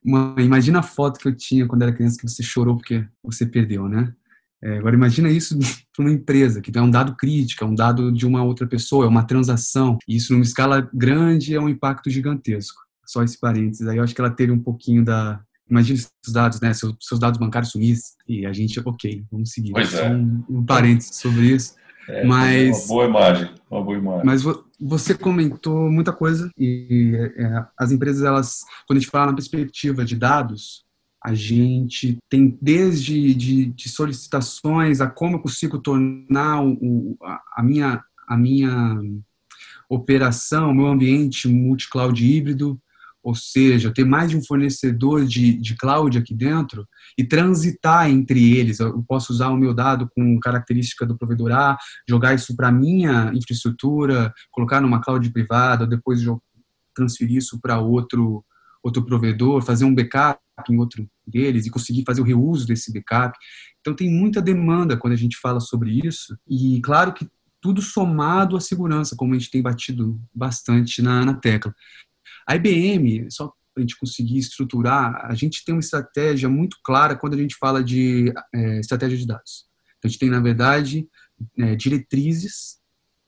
uma, 0.04 0.36
imagina 0.40 0.80
a 0.80 0.84
foto 0.84 1.20
que 1.20 1.28
eu 1.28 1.36
tinha 1.36 1.68
quando 1.68 1.84
era 1.84 1.94
criança 1.94 2.18
que 2.18 2.28
você 2.28 2.42
chorou 2.42 2.76
porque 2.76 3.06
você 3.24 3.46
perdeu, 3.46 3.88
né? 3.88 4.14
É, 4.62 4.78
agora 4.78 4.96
imagina 4.96 5.30
isso 5.30 5.58
para 5.96 6.04
uma 6.04 6.12
empresa, 6.12 6.62
que 6.62 6.76
é 6.76 6.82
um 6.82 6.90
dado 6.90 7.16
crítico, 7.16 7.64
é 7.64 7.68
um 7.68 7.76
dado 7.76 8.12
de 8.12 8.26
uma 8.26 8.44
outra 8.44 8.68
pessoa, 8.68 9.06
é 9.06 9.08
uma 9.08 9.24
transação. 9.24 9.98
E 10.08 10.16
isso 10.16 10.34
numa 10.34 10.44
escala 10.44 10.90
grande 10.94 11.56
é 11.56 11.60
um 11.60 11.70
impacto 11.70 12.10
gigantesco. 12.10 12.82
Só 13.06 13.24
esse 13.24 13.40
parênteses. 13.40 13.88
Aí 13.88 13.98
eu 13.98 14.04
acho 14.04 14.14
que 14.14 14.22
ela 14.22 14.30
teve 14.30 14.52
um 14.52 14.60
pouquinho 14.60 15.04
da, 15.04 15.42
imagine 15.70 16.00
os 16.26 16.34
dados, 16.34 16.60
né, 16.60 16.74
seus, 16.74 16.96
seus 17.00 17.20
dados 17.20 17.40
bancários 17.40 17.72
sumissem 17.72 18.16
e 18.28 18.46
a 18.46 18.54
gente, 18.54 18.80
ok, 18.80 19.24
vamos 19.32 19.52
seguir. 19.52 19.72
Pois 19.72 19.94
é. 19.94 20.10
Um, 20.10 20.44
um 20.50 20.66
parênteses 20.66 21.16
sobre 21.16 21.54
isso. 21.54 21.76
É, 22.08 22.26
mas 22.26 22.86
uma 22.86 22.88
boa 22.88 23.06
imagem, 23.06 23.50
uma 23.70 23.84
boa 23.84 23.98
imagem. 23.98 24.26
Mas 24.26 24.44
você 24.80 25.14
comentou 25.14 25.90
muita 25.92 26.12
coisa 26.12 26.50
e 26.58 27.14
é, 27.38 27.66
as 27.78 27.92
empresas 27.92 28.24
elas, 28.24 28.66
quando 28.88 28.98
a 28.98 29.00
gente 29.02 29.12
fala 29.12 29.28
na 29.28 29.36
perspectiva 29.36 30.04
de 30.04 30.16
dados, 30.16 30.84
a 31.24 31.34
gente 31.34 32.18
tem 32.30 32.58
desde 32.62 33.34
de, 33.36 33.66
de 33.66 33.90
solicitações 33.90 35.02
a 35.02 35.08
como 35.08 35.36
eu 35.36 35.40
consigo 35.40 35.78
tornar 35.78 36.64
o, 36.64 37.18
a, 37.22 37.42
a 37.58 37.64
minha 37.64 38.02
a 38.28 38.38
minha 38.38 39.02
operação, 39.90 40.70
o 40.70 40.76
meu 40.76 40.88
ambiente 40.88 41.48
multi-cloud 41.48 42.24
híbrido, 42.24 42.80
ou 43.24 43.36
seja, 43.36 43.94
ter 43.94 44.06
mais 44.06 44.30
de 44.30 44.38
um 44.38 44.44
fornecedor 44.44 45.26
de, 45.26 45.54
de 45.54 45.76
cloud 45.76 46.18
aqui 46.18 46.34
dentro 46.34 46.88
e 47.18 47.24
transitar 47.24 48.10
entre 48.10 48.58
eles. 48.58 48.80
Eu 48.80 49.04
posso 49.04 49.34
usar 49.34 49.50
o 49.50 49.58
meu 49.58 49.74
dado 49.74 50.10
com 50.16 50.40
característica 50.40 51.06
do 51.06 51.18
provedor 51.18 51.52
A, 51.52 51.78
jogar 52.08 52.34
isso 52.34 52.56
para 52.56 52.72
minha 52.72 53.32
infraestrutura, 53.34 54.34
colocar 54.52 54.82
numa 54.82 55.02
cloud 55.02 55.30
privada, 55.32 55.86
depois 55.86 56.22
transferir 56.96 57.38
isso 57.38 57.60
para 57.62 57.80
outro 57.80 58.44
outro 58.82 59.06
provedor, 59.06 59.62
fazer 59.62 59.84
um 59.84 59.94
backup 59.94 60.40
em 60.70 60.78
outro 60.78 61.06
deles 61.28 61.66
e 61.66 61.70
conseguir 61.70 62.04
fazer 62.06 62.22
o 62.22 62.24
reuso 62.24 62.66
desse 62.66 62.94
backup. 62.94 63.38
Então 63.82 63.94
tem 63.94 64.10
muita 64.10 64.42
demanda 64.42 64.96
quando 64.96 65.14
a 65.14 65.18
gente 65.18 65.38
fala 65.38 65.60
sobre 65.60 66.00
isso 66.06 66.38
e 66.48 66.80
claro 66.82 67.14
que 67.14 67.28
tudo 67.62 67.82
somado 67.82 68.56
à 68.56 68.62
segurança, 68.62 69.16
como 69.18 69.34
a 69.34 69.38
gente 69.38 69.52
tem 69.52 69.62
batido 69.62 70.20
bastante 70.34 71.02
na, 71.02 71.26
na 71.26 71.34
tecla. 71.34 71.74
A 72.50 72.56
IBM, 72.56 73.30
só 73.30 73.46
para 73.48 73.78
a 73.78 73.82
gente 73.82 73.96
conseguir 74.00 74.40
estruturar, 74.40 75.24
a 75.24 75.36
gente 75.36 75.64
tem 75.64 75.76
uma 75.76 75.82
estratégia 75.82 76.50
muito 76.50 76.78
clara 76.84 77.16
quando 77.16 77.36
a 77.36 77.38
gente 77.38 77.56
fala 77.56 77.84
de 77.84 78.34
é, 78.52 78.80
estratégia 78.80 79.16
de 79.16 79.28
dados. 79.28 79.68
A 80.04 80.08
gente 80.08 80.18
tem, 80.18 80.32
na 80.32 80.40
verdade, 80.40 81.08
é, 81.60 81.76
diretrizes 81.76 82.80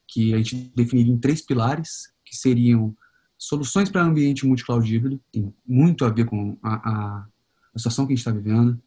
que 0.08 0.34
a 0.34 0.38
gente 0.38 0.74
definiria 0.76 1.14
em 1.14 1.20
três 1.20 1.46
pilares, 1.46 2.12
que 2.26 2.36
seriam 2.36 2.96
soluções 3.38 3.92
para 3.92 4.02
ambiente 4.02 4.44
multi-cloud 4.44 4.92
híbrido, 4.92 5.22
tem 5.32 5.54
muito 5.68 6.04
a 6.04 6.10
ver 6.10 6.26
com 6.26 6.58
a, 6.64 6.74
a, 6.74 7.28
a 7.76 7.78
situação 7.78 8.08
que 8.08 8.14
a 8.14 8.16
gente 8.16 8.26
está 8.26 8.32
vivendo, 8.32 8.82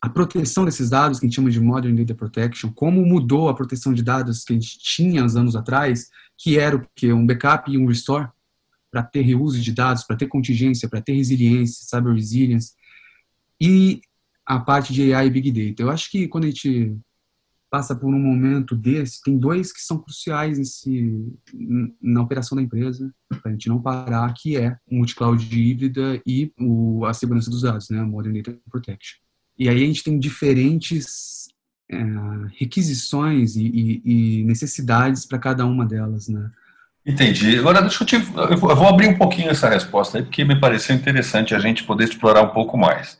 a 0.00 0.08
proteção 0.08 0.64
desses 0.64 0.88
dados, 0.88 1.18
que 1.18 1.26
a 1.26 1.28
gente 1.28 1.34
chama 1.34 1.50
de 1.50 1.58
Modern 1.58 1.96
Data 1.96 2.14
Protection, 2.14 2.70
como 2.72 3.04
mudou 3.04 3.48
a 3.48 3.54
proteção 3.54 3.92
de 3.92 4.04
dados 4.04 4.44
que 4.44 4.52
a 4.52 4.56
gente 4.56 4.78
tinha 4.78 5.24
uns 5.24 5.34
anos 5.34 5.56
atrás, 5.56 6.10
que 6.38 6.60
era 6.60 6.76
o 6.76 6.86
que 6.94 7.12
um 7.12 7.26
backup 7.26 7.72
e 7.72 7.76
um 7.76 7.86
restore, 7.86 8.28
para 8.94 9.02
ter 9.02 9.22
reuso 9.22 9.60
de 9.60 9.72
dados, 9.72 10.04
para 10.04 10.14
ter 10.14 10.28
contingência, 10.28 10.88
para 10.88 11.02
ter 11.02 11.14
resiliência, 11.14 11.84
cyber 11.84 12.14
resilience, 12.14 12.74
e 13.60 14.00
a 14.46 14.60
parte 14.60 14.92
de 14.92 15.12
AI 15.12 15.26
e 15.26 15.30
Big 15.30 15.50
Data. 15.50 15.82
Eu 15.82 15.90
acho 15.90 16.08
que 16.08 16.28
quando 16.28 16.44
a 16.44 16.46
gente 16.46 16.96
passa 17.68 17.96
por 17.96 18.14
um 18.14 18.20
momento 18.20 18.76
desse, 18.76 19.20
tem 19.20 19.36
dois 19.36 19.72
que 19.72 19.80
são 19.80 19.98
cruciais 19.98 20.58
nesse, 20.58 21.28
na 22.00 22.22
operação 22.22 22.54
da 22.54 22.62
empresa, 22.62 23.12
para 23.28 23.40
a 23.46 23.50
gente 23.50 23.68
não 23.68 23.82
parar, 23.82 24.32
que 24.32 24.56
é 24.56 24.78
o 24.86 24.94
multi-cloud 24.94 25.44
híbrida 25.44 26.22
e 26.24 26.52
o, 26.56 27.04
a 27.04 27.12
segurança 27.12 27.50
dos 27.50 27.62
dados, 27.62 27.90
né, 27.90 28.00
Modern 28.00 28.40
Data 28.40 28.56
Protection. 28.70 29.18
E 29.58 29.68
aí 29.68 29.82
a 29.82 29.86
gente 29.86 30.04
tem 30.04 30.20
diferentes 30.20 31.48
é, 31.90 31.98
requisições 32.52 33.56
e, 33.56 33.66
e, 33.66 34.02
e 34.04 34.44
necessidades 34.44 35.26
para 35.26 35.40
cada 35.40 35.66
uma 35.66 35.84
delas, 35.84 36.28
né. 36.28 36.48
Entendi. 37.06 37.58
Agora, 37.58 37.82
deixa 37.82 38.02
eu 38.02 38.06
te. 38.06 38.16
Eu 38.16 38.56
vou 38.56 38.88
abrir 38.88 39.08
um 39.08 39.18
pouquinho 39.18 39.50
essa 39.50 39.68
resposta 39.68 40.18
aí, 40.18 40.24
porque 40.24 40.44
me 40.44 40.58
pareceu 40.58 40.96
interessante 40.96 41.54
a 41.54 41.58
gente 41.58 41.84
poder 41.84 42.04
explorar 42.04 42.42
um 42.42 42.50
pouco 42.50 42.78
mais. 42.78 43.18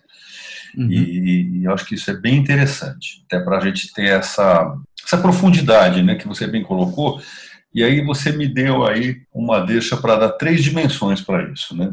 Uhum. 0.76 0.90
E, 0.90 1.60
e 1.60 1.64
eu 1.64 1.72
acho 1.72 1.84
que 1.84 1.94
isso 1.94 2.10
é 2.10 2.14
bem 2.14 2.36
interessante, 2.36 3.22
até 3.26 3.38
para 3.38 3.58
a 3.58 3.60
gente 3.60 3.92
ter 3.92 4.08
essa, 4.08 4.74
essa 5.04 5.18
profundidade 5.18 6.02
né, 6.02 6.14
que 6.14 6.26
você 6.26 6.46
bem 6.46 6.62
colocou. 6.62 7.20
E 7.74 7.82
aí 7.82 8.00
você 8.04 8.32
me 8.32 8.46
deu 8.46 8.86
aí 8.86 9.22
uma 9.32 9.60
deixa 9.60 9.96
para 9.96 10.16
dar 10.16 10.32
três 10.32 10.62
dimensões 10.62 11.20
para 11.20 11.50
isso. 11.50 11.76
Né? 11.76 11.92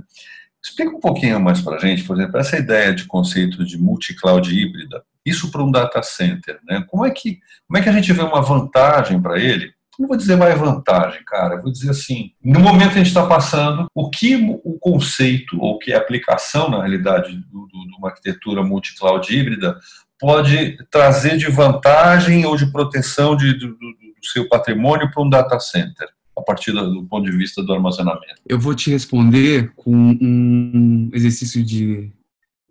Explica 0.63 0.95
um 0.95 0.99
pouquinho 0.99 1.39
mais 1.39 1.59
para 1.59 1.75
a 1.75 1.79
gente, 1.79 2.03
por 2.03 2.15
exemplo, 2.15 2.39
essa 2.39 2.57
ideia 2.57 2.93
de 2.93 3.05
conceito 3.05 3.65
de 3.65 3.77
multi-cloud 3.77 4.47
híbrida, 4.55 5.03
isso 5.25 5.51
para 5.51 5.63
um 5.63 5.71
data 5.71 6.01
center. 6.03 6.59
Né? 6.67 6.85
Como, 6.87 7.05
é 7.05 7.11
que, 7.11 7.39
como 7.67 7.77
é 7.77 7.81
que 7.81 7.89
a 7.89 7.93
gente 7.93 8.13
vê 8.13 8.21
uma 8.21 8.41
vantagem 8.41 9.19
para 9.19 9.39
ele? 9.39 9.73
Não 10.01 10.07
vou 10.07 10.17
dizer 10.17 10.35
mais 10.35 10.59
vantagem, 10.59 11.21
cara, 11.25 11.61
vou 11.61 11.71
dizer 11.71 11.91
assim, 11.91 12.31
no 12.43 12.59
momento 12.59 12.93
que 12.93 12.95
a 12.95 13.03
gente 13.03 13.07
está 13.07 13.25
passando, 13.25 13.85
o 13.93 14.09
que 14.09 14.35
o 14.35 14.77
conceito, 14.79 15.59
ou 15.59 15.77
que 15.77 15.93
a 15.93 15.97
aplicação, 15.99 16.69
na 16.69 16.79
realidade, 16.79 17.35
de 17.37 17.97
uma 17.97 18.09
arquitetura 18.09 18.63
multi-cloud 18.63 19.31
híbrida, 19.33 19.79
pode 20.19 20.77
trazer 20.89 21.37
de 21.37 21.49
vantagem 21.49 22.45
ou 22.45 22.55
de 22.55 22.71
proteção 22.71 23.35
de, 23.35 23.53
do, 23.53 23.67
do, 23.69 24.01
seu 24.23 24.47
patrimônio 24.47 25.09
para 25.11 25.23
um 25.23 25.29
data 25.29 25.59
center, 25.59 26.07
a 26.37 26.41
partir 26.41 26.71
do 26.71 27.03
ponto 27.05 27.29
de 27.29 27.35
vista 27.35 27.63
do 27.63 27.73
armazenamento? 27.73 28.41
Eu 28.47 28.59
vou 28.59 28.75
te 28.75 28.91
responder 28.91 29.71
com 29.75 29.91
um 29.95 31.09
exercício 31.11 31.63
de 31.63 32.11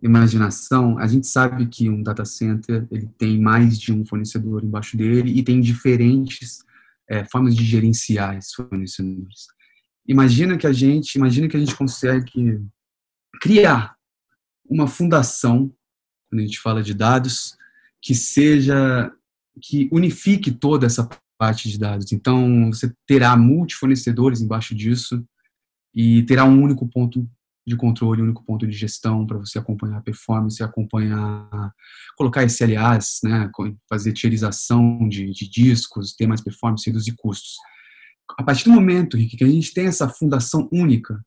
imaginação, 0.01 0.97
a 0.97 1.07
gente 1.07 1.27
sabe 1.27 1.65
que 1.67 1.89
um 1.89 2.01
data 2.01 2.25
center 2.25 2.87
ele 2.89 3.07
tem 3.17 3.39
mais 3.39 3.77
de 3.77 3.93
um 3.93 4.05
fornecedor 4.05 4.63
embaixo 4.63 4.97
dele 4.97 5.37
e 5.37 5.43
tem 5.43 5.61
diferentes 5.61 6.63
é, 7.09 7.25
formas 7.25 7.55
de 7.55 7.63
gerenciar 7.63 8.37
esses 8.37 8.53
fornecedores. 8.53 9.47
Imagina 10.07 10.57
que 10.57 10.67
a 10.67 10.73
gente, 10.73 11.15
imagina 11.15 11.47
que 11.47 11.57
a 11.57 11.59
gente 11.59 11.75
consegue 11.75 12.61
criar 13.41 13.95
uma 14.69 14.87
fundação, 14.87 15.73
quando 16.29 16.41
a 16.41 16.45
gente 16.45 16.59
fala 16.59 16.81
de 16.81 16.93
dados, 16.93 17.55
que 18.01 18.15
seja 18.15 19.11
que 19.61 19.89
unifique 19.91 20.51
toda 20.51 20.85
essa 20.85 21.07
parte 21.37 21.69
de 21.69 21.77
dados. 21.77 22.11
Então, 22.11 22.71
você 22.71 22.93
terá 23.05 23.35
multifornecedores 23.35 24.41
embaixo 24.41 24.73
disso 24.73 25.25
e 25.93 26.23
terá 26.23 26.45
um 26.45 26.61
único 26.61 26.87
ponto 26.87 27.29
de 27.71 27.77
controle, 27.77 28.21
único 28.21 28.43
ponto 28.45 28.67
de 28.67 28.75
gestão 28.75 29.25
para 29.25 29.37
você 29.37 29.57
acompanhar 29.57 29.97
a 29.97 30.01
performance, 30.01 30.61
acompanhar, 30.61 31.71
colocar 32.15 32.43
SLAs, 32.43 33.19
né, 33.23 33.49
fazer 33.89 34.13
tierização 34.13 35.07
de, 35.07 35.31
de 35.31 35.49
discos, 35.49 36.13
ter 36.13 36.27
mais 36.27 36.41
performance, 36.41 36.85
reduzir 36.85 37.15
custos. 37.17 37.55
A 38.37 38.43
partir 38.43 38.65
do 38.65 38.71
momento, 38.71 39.17
Rick, 39.17 39.37
que 39.37 39.43
a 39.43 39.47
gente 39.47 39.73
tem 39.73 39.87
essa 39.87 40.07
fundação 40.07 40.69
única, 40.71 41.19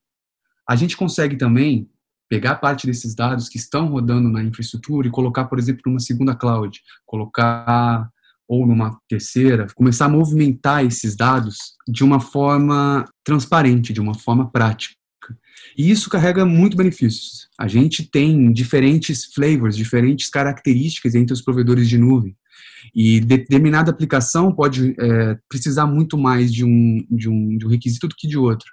a 0.69 0.77
gente 0.77 0.97
consegue 0.97 1.37
também 1.37 1.89
pegar 2.29 2.57
parte 2.57 2.87
desses 2.87 3.15
dados 3.15 3.49
que 3.49 3.59
estão 3.59 3.89
rodando 3.89 4.29
na 4.29 4.43
infraestrutura 4.43 5.07
e 5.07 5.11
colocar, 5.11 5.45
por 5.45 5.59
exemplo, 5.59 5.83
numa 5.87 6.01
segunda 6.01 6.35
cloud, 6.35 6.81
colocar 7.05 8.09
ou 8.49 8.67
numa 8.67 8.99
terceira, 9.09 9.67
começar 9.75 10.07
a 10.07 10.09
movimentar 10.09 10.85
esses 10.85 11.17
dados 11.17 11.57
de 11.89 12.05
uma 12.05 12.21
forma 12.21 13.05
transparente, 13.25 13.93
de 13.93 14.01
uma 14.01 14.15
forma 14.15 14.51
prática. 14.51 14.95
E 15.77 15.91
isso 15.91 16.11
carrega 16.11 16.45
muito 16.45 16.77
benefícios. 16.77 17.49
A 17.59 17.67
gente 17.67 18.09
tem 18.09 18.53
diferentes 18.53 19.27
flavors, 19.27 19.77
diferentes 19.77 20.29
características 20.29 21.15
entre 21.15 21.33
os 21.33 21.43
provedores 21.43 21.89
de 21.89 21.99
nuvem. 21.99 22.37
E 22.95 23.21
determinada 23.21 23.91
aplicação 23.91 24.53
pode 24.53 24.95
é, 24.99 25.39
precisar 25.49 25.87
muito 25.87 26.19
mais 26.19 26.53
de 26.53 26.65
um, 26.65 27.05
de, 27.11 27.29
um, 27.29 27.57
de 27.57 27.67
um 27.67 27.69
requisito 27.69 28.09
do 28.09 28.15
que 28.17 28.29
de 28.29 28.39
outro. 28.39 28.67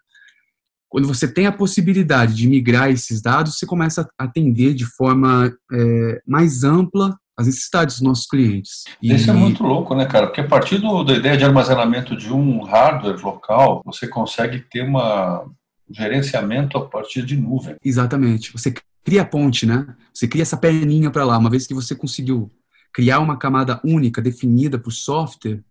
Quando 0.89 1.07
você 1.07 1.25
tem 1.25 1.47
a 1.47 1.51
possibilidade 1.53 2.35
de 2.35 2.47
migrar 2.47 2.89
esses 2.89 3.21
dados, 3.21 3.57
você 3.57 3.65
começa 3.65 4.07
a 4.19 4.25
atender 4.25 4.73
de 4.73 4.85
forma 4.85 5.51
é, 5.71 6.21
mais 6.27 6.65
ampla 6.65 7.17
as 7.37 7.47
necessidades 7.47 7.95
dos 7.95 8.03
nossos 8.03 8.27
clientes. 8.27 8.83
E... 9.01 9.13
Isso 9.13 9.29
é 9.29 9.33
muito 9.33 9.63
louco, 9.63 9.95
né, 9.95 10.05
cara? 10.05 10.27
Porque 10.27 10.41
a 10.41 10.47
partir 10.47 10.79
do, 10.79 11.03
da 11.03 11.13
ideia 11.13 11.37
de 11.37 11.45
armazenamento 11.45 12.15
de 12.15 12.31
um 12.31 12.61
hardware 12.63 13.23
local, 13.23 13.81
você 13.85 14.05
consegue 14.05 14.59
ter 14.69 14.83
uma 14.83 15.45
gerenciamento 15.93 16.77
a 16.77 16.87
partir 16.87 17.25
de 17.25 17.35
nuvem. 17.35 17.75
Exatamente. 17.83 18.51
Você 18.51 18.73
cria 19.03 19.21
a 19.21 19.25
ponte, 19.25 19.65
né? 19.65 19.95
Você 20.13 20.27
cria 20.27 20.43
essa 20.43 20.57
perninha 20.57 21.11
para 21.11 21.25
lá. 21.25 21.37
Uma 21.37 21.49
vez 21.49 21.67
que 21.67 21.73
você 21.73 21.95
conseguiu 21.95 22.51
criar 22.93 23.19
uma 23.19 23.37
camada 23.37 23.79
única 23.83 24.21
definida 24.21 24.77
por 24.77 24.91
software, 24.91 25.63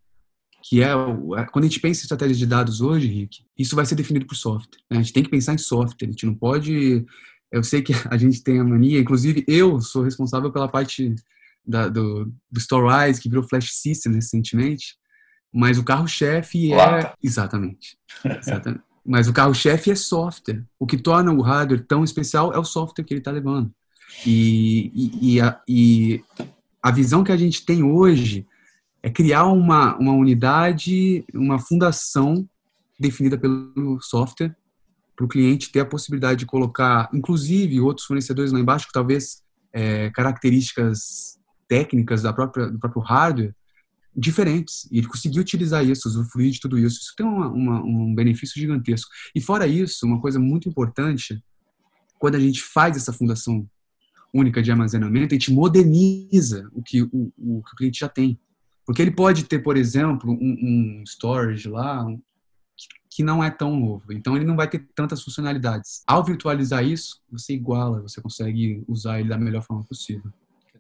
que 0.63 0.83
é 0.83 0.93
quando 1.53 1.65
a 1.65 1.69
gente 1.69 1.81
pensa 1.81 2.01
em 2.01 2.05
estratégia 2.05 2.37
de 2.37 2.47
dados 2.47 2.81
hoje, 2.81 3.07
Rick, 3.09 3.45
isso 3.59 3.77
vai 3.77 3.87
ser 3.87 3.95
definido 3.95 4.27
por 4.27 4.35
software. 4.35 4.79
Né? 4.91 4.99
A 4.99 5.03
gente 5.03 5.13
tem 5.13 5.23
que 5.23 5.31
pensar 5.31 5.55
em 5.55 5.59
software. 5.59 6.09
A 6.09 6.11
gente 6.11 6.27
não 6.27 6.35
pode. 6.35 7.05
Eu 7.51 7.63
sei 7.65 7.83
que 7.83 7.93
a 8.09 8.17
gente 8.17 8.43
tem 8.43 8.61
a 8.61 8.65
mania, 8.65 9.01
inclusive 9.01 9.45
eu 9.49 9.81
sou 9.81 10.03
responsável 10.03 10.53
pela 10.53 10.69
parte 10.69 11.15
da, 11.67 11.89
do, 11.89 12.33
do 12.51 12.59
Storyrise, 12.61 13.21
que 13.21 13.29
virou 13.29 13.47
Flash 13.49 13.73
System 13.73 14.15
recentemente, 14.15 14.95
mas 15.53 15.79
o 15.79 15.85
carro-chefe 15.85 16.73
é. 16.73 17.13
Exatamente. 17.23 17.99
Exatamente. 18.25 18.83
mas 19.05 19.29
o 19.29 19.33
carro-chefe 19.33 19.91
é 19.91 19.95
software. 19.95 20.65
O 20.79 20.87
que 20.87 20.97
torna 20.97 21.33
o 21.33 21.41
hardware 21.41 21.85
tão 21.87 22.05
especial 22.05 22.53
é 22.53 22.59
o 22.59 22.65
software 22.65 23.05
que 23.05 23.15
ele 23.15 23.21
está 23.21 23.31
levando. 23.31 23.73
E, 24.27 24.91
e, 24.95 25.35
e, 25.35 25.41
a, 25.41 25.61
e 25.67 26.25
a 26.83 26.91
visão 26.91 27.25
que 27.25 27.33
a 27.33 27.37
gente 27.37 27.65
tem 27.65 27.83
hoje 27.83 28.47
é 29.03 29.09
criar 29.09 29.47
uma, 29.47 29.97
uma 29.97 30.13
unidade, 30.13 31.25
uma 31.33 31.59
fundação 31.59 32.47
definida 32.99 33.39
pelo 33.39 33.99
software, 34.01 34.55
para 35.17 35.25
o 35.25 35.29
cliente 35.29 35.73
ter 35.73 35.81
a 35.81 35.87
possibilidade 35.87 36.41
de 36.41 36.47
colocar, 36.47 37.09
inclusive, 37.13 37.81
outros 37.81 38.07
fornecedores 38.07 38.53
lá 38.53 38.61
embaixo, 38.61 38.87
que 38.87 38.93
talvez 38.93 39.43
é, 39.73 40.11
características 40.11 41.39
técnicas 41.69 42.23
da 42.23 42.33
própria, 42.33 42.69
do 42.69 42.79
próprio 42.79 43.03
hardware 43.03 43.55
diferentes. 44.17 44.89
E 44.91 44.99
ele 44.99 45.07
conseguiu 45.07 45.41
utilizar 45.43 45.85
isso, 45.85 46.09
usufruir 46.09 46.51
de 46.51 46.61
tudo 46.61 46.79
isso. 46.79 47.01
Isso 47.01 47.15
tem 47.17 47.27
uma, 47.27 47.49
uma, 47.49 47.83
um 47.83 48.15
benefício 48.15 48.61
gigantesco. 48.61 49.11
E 49.35 49.41
fora 49.41 49.67
isso, 49.67 50.07
uma 50.07 50.21
coisa 50.21 50.39
muito 50.39 50.69
importante, 50.69 51.43
quando 52.19 52.35
a 52.35 52.41
gente 52.41 52.63
faz 52.63 52.97
essa 52.97 53.13
fundação 53.13 53.69
única 54.33 54.63
de 54.63 54.71
armazenamento, 54.71 55.35
a 55.35 55.39
gente 55.39 55.53
moderniza 55.53 56.69
o 56.73 56.83
que 56.83 57.03
o, 57.03 57.33
o, 57.37 57.63
que 57.63 57.73
o 57.73 57.77
cliente 57.77 58.01
já 58.01 58.09
tem. 58.09 58.39
Porque 58.85 59.03
ele 59.03 59.11
pode 59.11 59.45
ter, 59.45 59.61
por 59.61 59.77
exemplo, 59.77 60.33
um, 60.33 61.01
um 61.01 61.05
storage 61.05 61.69
lá 61.69 62.05
um, 62.05 62.21
que 63.09 63.23
não 63.23 63.43
é 63.43 63.51
tão 63.51 63.79
novo. 63.79 64.13
Então 64.13 64.37
ele 64.37 64.45
não 64.45 64.57
vai 64.57 64.69
ter 64.69 64.89
tantas 64.95 65.23
funcionalidades. 65.23 66.03
Ao 66.07 66.25
virtualizar 66.25 66.85
isso, 66.85 67.21
você 67.31 67.55
iguala, 67.55 68.03
você 68.03 68.21
consegue 68.21 68.83
usar 68.87 69.21
ele 69.21 69.29
da 69.29 69.39
melhor 69.39 69.63
forma 69.63 69.85
possível 69.85 70.33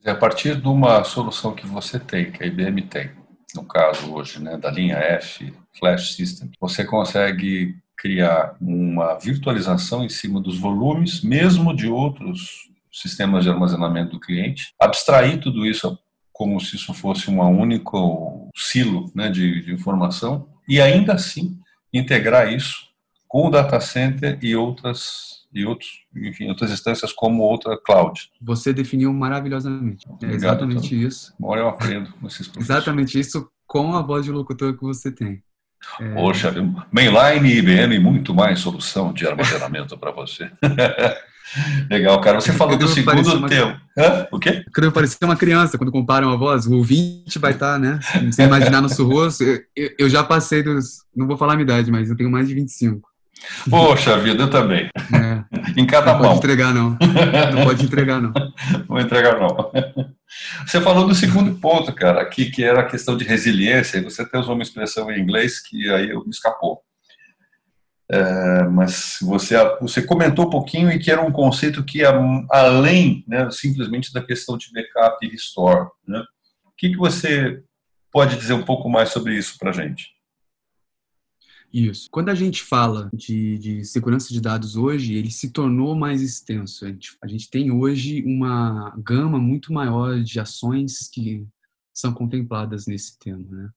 a 0.08 0.14
partir 0.14 0.60
de 0.60 0.66
uma 0.66 1.04
solução 1.04 1.54
que 1.54 1.66
você 1.66 1.98
tem, 1.98 2.30
que 2.30 2.42
a 2.42 2.46
IBM 2.46 2.82
tem, 2.82 3.10
no 3.54 3.64
caso 3.64 4.12
hoje, 4.12 4.42
né, 4.42 4.56
da 4.56 4.70
linha 4.70 4.96
F, 4.96 5.52
Flash 5.78 6.14
System, 6.14 6.50
você 6.60 6.84
consegue 6.84 7.76
criar 7.96 8.56
uma 8.60 9.18
virtualização 9.18 10.04
em 10.04 10.08
cima 10.08 10.40
dos 10.40 10.58
volumes, 10.58 11.22
mesmo 11.22 11.74
de 11.76 11.88
outros 11.88 12.70
sistemas 12.90 13.44
de 13.44 13.50
armazenamento 13.50 14.12
do 14.12 14.20
cliente, 14.20 14.72
abstrair 14.80 15.38
tudo 15.38 15.66
isso 15.66 15.98
como 16.32 16.58
se 16.58 16.76
isso 16.76 16.94
fosse 16.94 17.30
um 17.30 17.40
único 17.40 18.48
silo 18.56 19.12
né, 19.14 19.28
de, 19.28 19.62
de 19.62 19.74
informação 19.74 20.48
e 20.66 20.80
ainda 20.80 21.12
assim 21.12 21.58
integrar 21.92 22.50
isso 22.50 22.89
com 23.30 23.46
o 23.46 23.50
data 23.50 23.80
center 23.80 24.36
e 24.42 24.56
outras 24.56 25.38
e 25.52 25.64
outros, 25.64 26.04
enfim, 26.14 26.48
outras 26.48 26.70
instâncias 26.70 27.12
como 27.12 27.42
outra 27.42 27.78
cloud. 27.80 28.28
Você 28.42 28.72
definiu 28.72 29.12
maravilhosamente. 29.12 30.06
É 30.06 30.12
Obrigado, 30.12 30.32
é 30.32 30.36
exatamente 30.36 30.94
então. 30.94 31.08
isso. 31.08 31.34
Uma 31.38 31.48
hora 31.50 31.60
eu 31.60 31.68
aprendo 31.68 32.12
com 32.12 32.26
esses 32.26 32.48
professores. 32.48 32.70
Exatamente 32.70 33.18
isso 33.18 33.48
com 33.66 33.94
a 33.94 34.02
voz 34.02 34.24
de 34.24 34.32
locutor 34.32 34.76
que 34.76 34.82
você 34.82 35.12
tem. 35.12 35.42
É... 36.00 36.14
Poxa, 36.14 36.52
mainline, 36.92 37.56
IBM, 37.56 37.98
muito 38.00 38.34
mais 38.34 38.58
solução 38.58 39.12
de 39.12 39.26
armazenamento 39.26 39.96
para 39.96 40.10
você. 40.10 40.50
Legal, 41.90 42.20
cara. 42.20 42.40
Você 42.40 42.52
falou 42.52 42.76
do 42.76 42.86
segundo 42.86 43.36
uma... 43.36 43.48
tema. 43.48 43.80
Hã? 43.96 44.26
O 44.30 44.38
quê? 44.38 44.62
Eu 44.66 44.72
quero 44.72 44.92
parecer 44.92 45.24
uma 45.24 45.36
criança 45.36 45.76
quando 45.78 45.90
comparam 45.90 46.30
a 46.30 46.36
voz. 46.36 46.66
O 46.66 46.76
ouvinte 46.76 47.38
vai 47.38 47.52
estar, 47.52 47.78
né? 47.78 47.98
Sem 48.30 48.46
imaginar 48.46 48.80
nosso 48.80 49.04
rosto. 49.06 49.42
Eu, 49.42 49.90
eu, 49.98 50.08
já 50.08 50.22
passei 50.22 50.62
dos. 50.62 50.98
Não 51.14 51.26
vou 51.26 51.36
falar 51.36 51.54
a 51.54 51.56
minha 51.56 51.64
idade, 51.64 51.90
mas 51.90 52.08
eu 52.08 52.16
tenho 52.16 52.30
mais 52.30 52.46
de 52.46 52.54
25. 52.54 53.09
Poxa 53.68 54.18
vida, 54.18 54.44
eu 54.44 54.50
também. 54.50 54.88
É. 54.96 55.80
em 55.80 55.86
cada 55.86 56.12
não 56.12 56.20
mão. 56.20 56.22
Não 56.22 56.28
pode 56.28 56.38
entregar, 56.38 56.74
não. 56.74 56.90
Não 57.54 57.64
pode 57.64 57.84
entregar, 57.84 58.20
não. 58.20 58.32
Não 58.32 58.86
vou 58.88 59.00
entregar, 59.00 59.38
não. 59.38 59.70
Você 60.66 60.80
falou 60.80 61.06
do 61.06 61.14
segundo 61.14 61.54
ponto, 61.56 61.92
cara, 61.92 62.20
aqui, 62.20 62.50
que 62.50 62.62
era 62.62 62.80
a 62.80 62.86
questão 62.86 63.16
de 63.16 63.24
resiliência, 63.24 63.98
e 63.98 64.04
você 64.04 64.22
até 64.22 64.38
usou 64.38 64.54
uma 64.54 64.62
expressão 64.62 65.10
em 65.10 65.20
inglês 65.20 65.60
que 65.60 65.90
aí 65.90 66.08
me 66.08 66.30
escapou. 66.30 66.82
É, 68.12 68.64
mas 68.64 69.18
você, 69.22 69.56
você 69.80 70.02
comentou 70.02 70.46
um 70.46 70.50
pouquinho 70.50 70.90
e 70.90 70.98
que 70.98 71.12
era 71.12 71.22
um 71.22 71.30
conceito 71.30 71.84
que 71.84 71.98
ia 71.98 72.12
além 72.50 73.24
né, 73.28 73.48
simplesmente 73.52 74.12
da 74.12 74.20
questão 74.20 74.58
de 74.58 74.72
backup 74.72 75.24
e 75.24 75.30
restore. 75.30 75.86
Né? 76.06 76.18
O 76.64 76.72
que, 76.76 76.90
que 76.90 76.96
você 76.96 77.62
pode 78.10 78.36
dizer 78.36 78.54
um 78.54 78.64
pouco 78.64 78.88
mais 78.88 79.10
sobre 79.10 79.36
isso 79.36 79.56
para 79.58 79.70
a 79.70 79.72
gente? 79.72 80.08
Isso. 81.72 82.08
Quando 82.10 82.30
a 82.30 82.34
gente 82.34 82.62
fala 82.62 83.08
de, 83.14 83.58
de, 83.58 83.84
segurança 83.84 84.32
de 84.32 84.40
dados 84.40 84.74
hoje, 84.74 85.14
ele 85.14 85.30
se 85.30 85.50
tornou 85.50 85.94
mais 85.94 86.20
extenso. 86.20 86.84
A 86.84 86.88
gente, 86.88 87.16
a 87.22 87.26
gente 87.28 87.48
tem 87.48 87.70
hoje 87.70 88.22
uma 88.26 88.94
gama 88.98 89.38
muito 89.38 89.72
maior 89.72 90.20
de 90.20 90.40
ações 90.40 91.08
que 91.08 91.46
são 91.94 92.12
contempladas 92.12 92.86
nesse 92.86 93.18
tema, 93.18 93.46
né? 93.48 93.70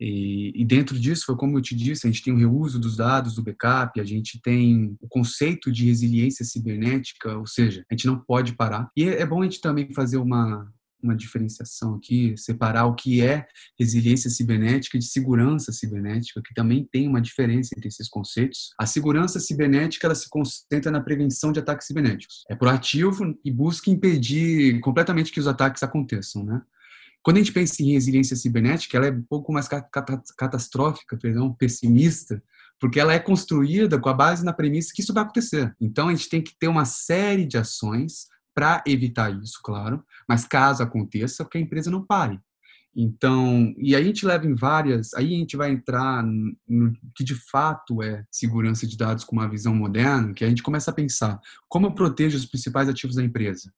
E, 0.00 0.52
e, 0.54 0.64
dentro 0.64 0.98
disso, 0.98 1.24
foi 1.26 1.36
como 1.36 1.58
eu 1.58 1.62
te 1.62 1.74
disse, 1.74 2.06
a 2.06 2.10
gente 2.10 2.22
tem 2.22 2.32
o 2.32 2.36
reuso 2.36 2.78
dos 2.78 2.96
dados 2.96 3.34
do 3.34 3.42
backup, 3.42 4.00
a 4.00 4.04
gente 4.04 4.40
tem 4.40 4.96
o 5.00 5.08
conceito 5.08 5.72
de 5.72 5.86
resiliência 5.86 6.44
cibernética, 6.44 7.36
ou 7.36 7.46
seja, 7.46 7.84
a 7.90 7.94
gente 7.94 8.06
não 8.06 8.16
pode 8.16 8.54
parar. 8.54 8.88
E 8.96 9.02
é, 9.02 9.22
é 9.22 9.26
bom 9.26 9.42
a 9.42 9.44
gente 9.44 9.60
também 9.60 9.92
fazer 9.92 10.18
uma, 10.18 10.72
uma 11.02 11.16
diferenciação 11.16 11.94
aqui, 11.94 12.34
separar 12.36 12.86
o 12.86 12.94
que 12.94 13.22
é 13.22 13.46
resiliência 13.78 14.30
cibernética 14.30 14.98
de 14.98 15.04
segurança 15.04 15.72
cibernética, 15.72 16.42
que 16.44 16.54
também 16.54 16.88
tem 16.90 17.08
uma 17.08 17.20
diferença 17.20 17.74
entre 17.76 17.88
esses 17.88 18.08
conceitos. 18.08 18.70
A 18.78 18.86
segurança 18.86 19.38
cibernética 19.38 20.06
ela 20.06 20.14
se 20.14 20.28
concentra 20.28 20.90
na 20.90 21.00
prevenção 21.00 21.52
de 21.52 21.60
ataques 21.60 21.86
cibernéticos. 21.86 22.44
É 22.48 22.56
proativo 22.56 23.38
e 23.44 23.50
busca 23.50 23.90
impedir 23.90 24.80
completamente 24.80 25.32
que 25.32 25.40
os 25.40 25.46
ataques 25.46 25.82
aconteçam, 25.82 26.44
né? 26.44 26.60
Quando 27.22 27.36
a 27.36 27.40
gente 27.40 27.52
pensa 27.52 27.82
em 27.82 27.92
resiliência 27.92 28.36
cibernética, 28.36 28.96
ela 28.96 29.06
é 29.06 29.10
um 29.10 29.22
pouco 29.22 29.52
mais 29.52 29.68
catastrófica, 29.68 31.16
perdão, 31.16 31.52
pessimista, 31.52 32.42
porque 32.80 33.00
ela 33.00 33.12
é 33.12 33.18
construída 33.18 33.98
com 33.98 34.08
a 34.08 34.14
base 34.14 34.44
na 34.44 34.52
premissa 34.52 34.92
que 34.94 35.02
isso 35.02 35.12
vai 35.12 35.24
acontecer. 35.24 35.74
Então 35.80 36.08
a 36.08 36.14
gente 36.14 36.28
tem 36.28 36.40
que 36.40 36.56
ter 36.58 36.68
uma 36.68 36.84
série 36.84 37.44
de 37.44 37.58
ações 37.58 38.28
para 38.58 38.82
evitar 38.84 39.30
isso, 39.40 39.60
claro, 39.62 40.04
mas 40.28 40.44
caso 40.44 40.82
aconteça, 40.82 41.44
que 41.44 41.56
a 41.56 41.60
empresa 41.60 41.92
não 41.92 42.04
pare. 42.04 42.40
Então, 42.92 43.72
e 43.78 43.94
aí 43.94 44.02
a 44.02 44.04
gente 44.04 44.26
leva 44.26 44.48
em 44.48 44.54
várias, 44.56 45.14
aí 45.14 45.26
a 45.26 45.38
gente 45.38 45.56
vai 45.56 45.70
entrar 45.70 46.24
no 46.24 46.92
que 47.14 47.22
de 47.22 47.36
fato 47.36 48.02
é 48.02 48.24
segurança 48.32 48.84
de 48.84 48.96
dados 48.96 49.22
com 49.22 49.36
uma 49.36 49.48
visão 49.48 49.72
moderna, 49.72 50.34
que 50.34 50.44
a 50.44 50.48
gente 50.48 50.64
começa 50.64 50.90
a 50.90 50.94
pensar 50.94 51.38
como 51.68 51.86
eu 51.86 51.94
protejo 51.94 52.36
os 52.36 52.46
principais 52.46 52.88
ativos 52.88 53.14
da 53.14 53.22
empresa. 53.22 53.72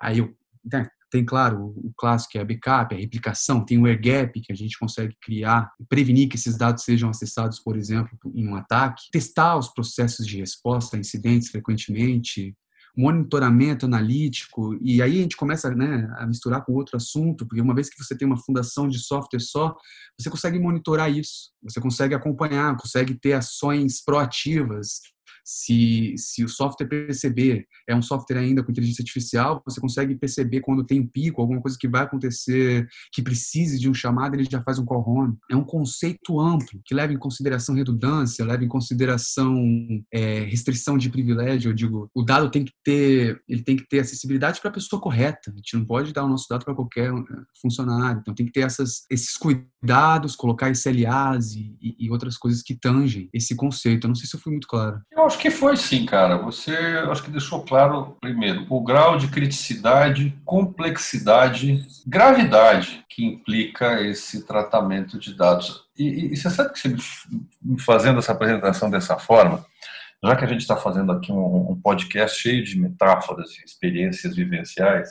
Aí 0.00 0.16
eu, 0.16 0.34
né, 0.64 0.88
tem, 1.10 1.26
claro, 1.26 1.74
o 1.76 1.92
clássico 1.94 2.32
que 2.32 2.38
é 2.38 2.40
a 2.40 2.44
backup, 2.46 2.94
a 2.94 2.98
replicação, 2.98 3.62
tem 3.62 3.76
o 3.76 3.84
air 3.84 4.00
gap 4.00 4.40
que 4.40 4.50
a 4.50 4.56
gente 4.56 4.78
consegue 4.78 5.14
criar 5.20 5.70
prevenir 5.86 6.30
que 6.30 6.36
esses 6.36 6.56
dados 6.56 6.84
sejam 6.84 7.10
acessados, 7.10 7.60
por 7.60 7.76
exemplo, 7.76 8.18
em 8.34 8.48
um 8.48 8.56
ataque, 8.56 9.10
testar 9.12 9.58
os 9.58 9.68
processos 9.68 10.26
de 10.26 10.38
resposta 10.38 10.96
a 10.96 11.00
incidentes 11.00 11.50
frequentemente, 11.50 12.56
monitoramento 12.96 13.86
analítico, 13.86 14.76
e 14.80 15.00
aí 15.00 15.18
a 15.18 15.22
gente 15.22 15.36
começa 15.36 15.70
né, 15.74 16.12
a 16.18 16.26
misturar 16.26 16.64
com 16.64 16.74
outro 16.74 16.96
assunto, 16.96 17.46
porque 17.46 17.60
uma 17.60 17.74
vez 17.74 17.88
que 17.88 18.02
você 18.02 18.16
tem 18.16 18.26
uma 18.26 18.36
fundação 18.36 18.86
de 18.86 18.98
software 18.98 19.40
só, 19.40 19.74
você 20.18 20.28
consegue 20.28 20.58
monitorar 20.58 21.10
isso, 21.10 21.52
você 21.62 21.80
consegue 21.80 22.14
acompanhar, 22.14 22.76
consegue 22.76 23.14
ter 23.14 23.32
ações 23.32 24.02
proativas, 24.04 25.00
Se, 25.44 26.14
se 26.16 26.44
o 26.44 26.48
software 26.48 26.86
perceber, 26.86 27.66
é 27.88 27.94
um 27.94 28.02
software 28.02 28.38
ainda 28.38 28.62
com 28.62 28.70
inteligência 28.70 29.02
artificial, 29.02 29.62
você 29.64 29.80
consegue 29.80 30.14
perceber 30.14 30.60
quando 30.60 30.84
tem 30.84 31.00
um 31.00 31.06
pico, 31.06 31.40
alguma 31.40 31.60
coisa 31.60 31.76
que 31.78 31.88
vai 31.88 32.02
acontecer, 32.02 32.86
que 33.12 33.22
precise 33.22 33.78
de 33.78 33.88
um 33.88 33.94
chamado, 33.94 34.34
ele 34.34 34.48
já 34.48 34.62
faz 34.62 34.78
um 34.78 34.84
call 34.84 35.04
home. 35.06 35.36
É 35.50 35.56
um 35.56 35.64
conceito 35.64 36.40
amplo, 36.40 36.80
que 36.84 36.94
leva 36.94 37.12
em 37.12 37.18
consideração 37.18 37.74
redundância, 37.74 38.44
leva 38.44 38.64
em 38.64 38.68
consideração 38.68 39.54
é, 40.12 40.40
restrição 40.44 40.96
de 40.96 41.10
privilégio. 41.10 41.70
Eu 41.70 41.74
digo, 41.74 42.10
o 42.14 42.22
dado 42.22 42.50
tem 42.50 42.64
que 42.64 42.72
ter, 42.84 43.40
ele 43.48 43.62
tem 43.62 43.76
que 43.76 43.86
ter 43.88 44.00
acessibilidade 44.00 44.60
para 44.60 44.70
a 44.70 44.74
pessoa 44.74 45.00
correta. 45.00 45.50
A 45.50 45.56
gente 45.56 45.76
não 45.76 45.84
pode 45.84 46.12
dar 46.12 46.24
o 46.24 46.28
nosso 46.28 46.46
dado 46.48 46.64
para 46.64 46.74
qualquer 46.74 47.12
é, 47.12 47.22
funcionário. 47.60 48.20
Então 48.20 48.34
tem 48.34 48.46
que 48.46 48.52
ter 48.52 48.60
essas, 48.60 49.04
esses 49.10 49.36
cuidados, 49.36 49.71
colocar 50.36 50.70
SLAs 50.70 51.52
e, 51.52 51.76
e 51.98 52.10
outras 52.10 52.36
coisas 52.36 52.62
que 52.62 52.74
tangem 52.74 53.28
esse 53.32 53.56
conceito. 53.56 54.04
Eu 54.04 54.08
não 54.08 54.14
sei 54.14 54.26
se 54.26 54.36
eu 54.36 54.40
fui 54.40 54.52
muito 54.52 54.68
claro. 54.68 55.00
Eu 55.10 55.24
acho 55.24 55.38
que 55.38 55.50
foi 55.50 55.76
sim, 55.76 56.06
cara. 56.06 56.36
Você 56.38 56.74
acho 57.10 57.22
que 57.22 57.30
deixou 57.30 57.62
claro, 57.64 58.16
primeiro, 58.20 58.66
o 58.68 58.82
grau 58.82 59.16
de 59.16 59.28
criticidade, 59.28 60.36
complexidade, 60.44 61.84
gravidade 62.06 63.04
que 63.08 63.24
implica 63.24 64.00
esse 64.00 64.46
tratamento 64.46 65.18
de 65.18 65.34
dados. 65.34 65.82
E, 65.98 66.04
e, 66.04 66.32
e 66.32 66.36
você 66.36 66.50
sabe 66.50 66.72
que 66.72 66.78
você 66.78 66.96
me 67.60 67.80
fazendo 67.80 68.18
essa 68.18 68.32
apresentação 68.32 68.90
dessa 68.90 69.18
forma, 69.18 69.64
já 70.24 70.36
que 70.36 70.44
a 70.44 70.48
gente 70.48 70.60
está 70.60 70.76
fazendo 70.76 71.12
aqui 71.12 71.32
um, 71.32 71.72
um, 71.72 71.80
podcast 71.80 72.40
cheio 72.40 72.64
de 72.64 72.78
metáforas 72.78 73.50
e 73.58 73.64
experiências 73.64 74.36
vivenciais, 74.36 75.10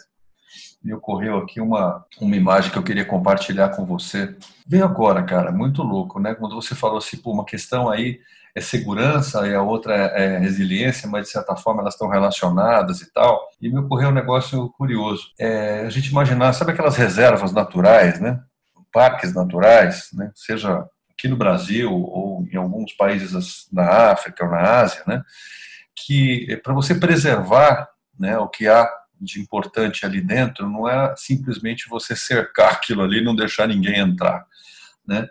me 0.84 0.94
ocorreu 0.94 1.38
aqui 1.38 1.62
uma, 1.62 2.04
uma 2.20 2.36
imagem 2.36 2.72
que 2.72 2.78
eu 2.78 2.84
queria 2.84 3.06
compartilhar 3.06 3.70
com 3.70 3.86
você. 3.86 4.36
Veio 4.66 4.84
agora, 4.84 5.24
cara, 5.24 5.52
muito 5.52 5.84
louco, 5.84 6.20
né? 6.20 6.34
Quando 6.34 6.56
você 6.56 6.74
falou 6.74 6.98
assim, 6.98 7.18
pô, 7.18 7.32
uma 7.32 7.46
questão 7.46 7.90
aí 7.90 8.20
é 8.56 8.60
segurança 8.60 9.48
e 9.48 9.54
a 9.54 9.62
outra 9.62 9.96
é, 9.96 10.36
é 10.36 10.38
resiliência, 10.38 11.08
mas 11.08 11.28
de 11.28 11.32
certa 11.32 11.56
forma 11.56 11.82
elas 11.82 11.94
estão 11.94 12.10
relacionadas 12.10 13.02
e 13.02 13.12
tal. 13.14 13.48
E 13.62 13.70
me 13.70 13.80
ocorreu 13.80 14.10
um 14.10 14.14
negócio 14.14 14.70
curioso. 14.78 15.32
É, 15.40 15.82
a 15.82 15.90
gente 15.90 16.10
imaginar, 16.10 16.54
sabe 16.54 16.72
aquelas 16.72 16.98
reservas 16.98 17.54
naturais, 17.54 18.20
né? 18.20 18.42
Parques 18.92 19.34
naturais, 19.34 20.10
né? 20.14 20.32
Seja 20.36 20.84
aqui 21.12 21.28
no 21.28 21.38
Brasil 21.38 21.94
ou 21.94 22.46
em 22.52 22.58
alguns 22.58 22.94
países 22.94 23.68
na 23.72 24.12
África 24.12 24.44
ou 24.44 24.52
na 24.52 24.82
Ásia, 24.82 25.04
né? 25.08 25.22
Que 25.96 26.48
é 26.50 26.58
para 26.58 26.74
você 26.74 26.96
preservar 26.96 27.88
né, 28.20 28.38
o 28.38 28.48
que 28.48 28.68
há 28.68 28.90
de 29.22 29.40
importante 29.40 30.06
ali 30.06 30.20
dentro 30.20 30.68
não 30.68 30.90
é 30.90 31.14
simplesmente 31.16 31.88
você 31.88 32.16
cercar 32.16 32.72
aquilo 32.74 33.04
ali 33.04 33.20
e 33.20 33.24
não 33.24 33.36
deixar 33.36 33.68
ninguém 33.68 34.00
entrar, 34.00 34.46
né? 35.08 35.28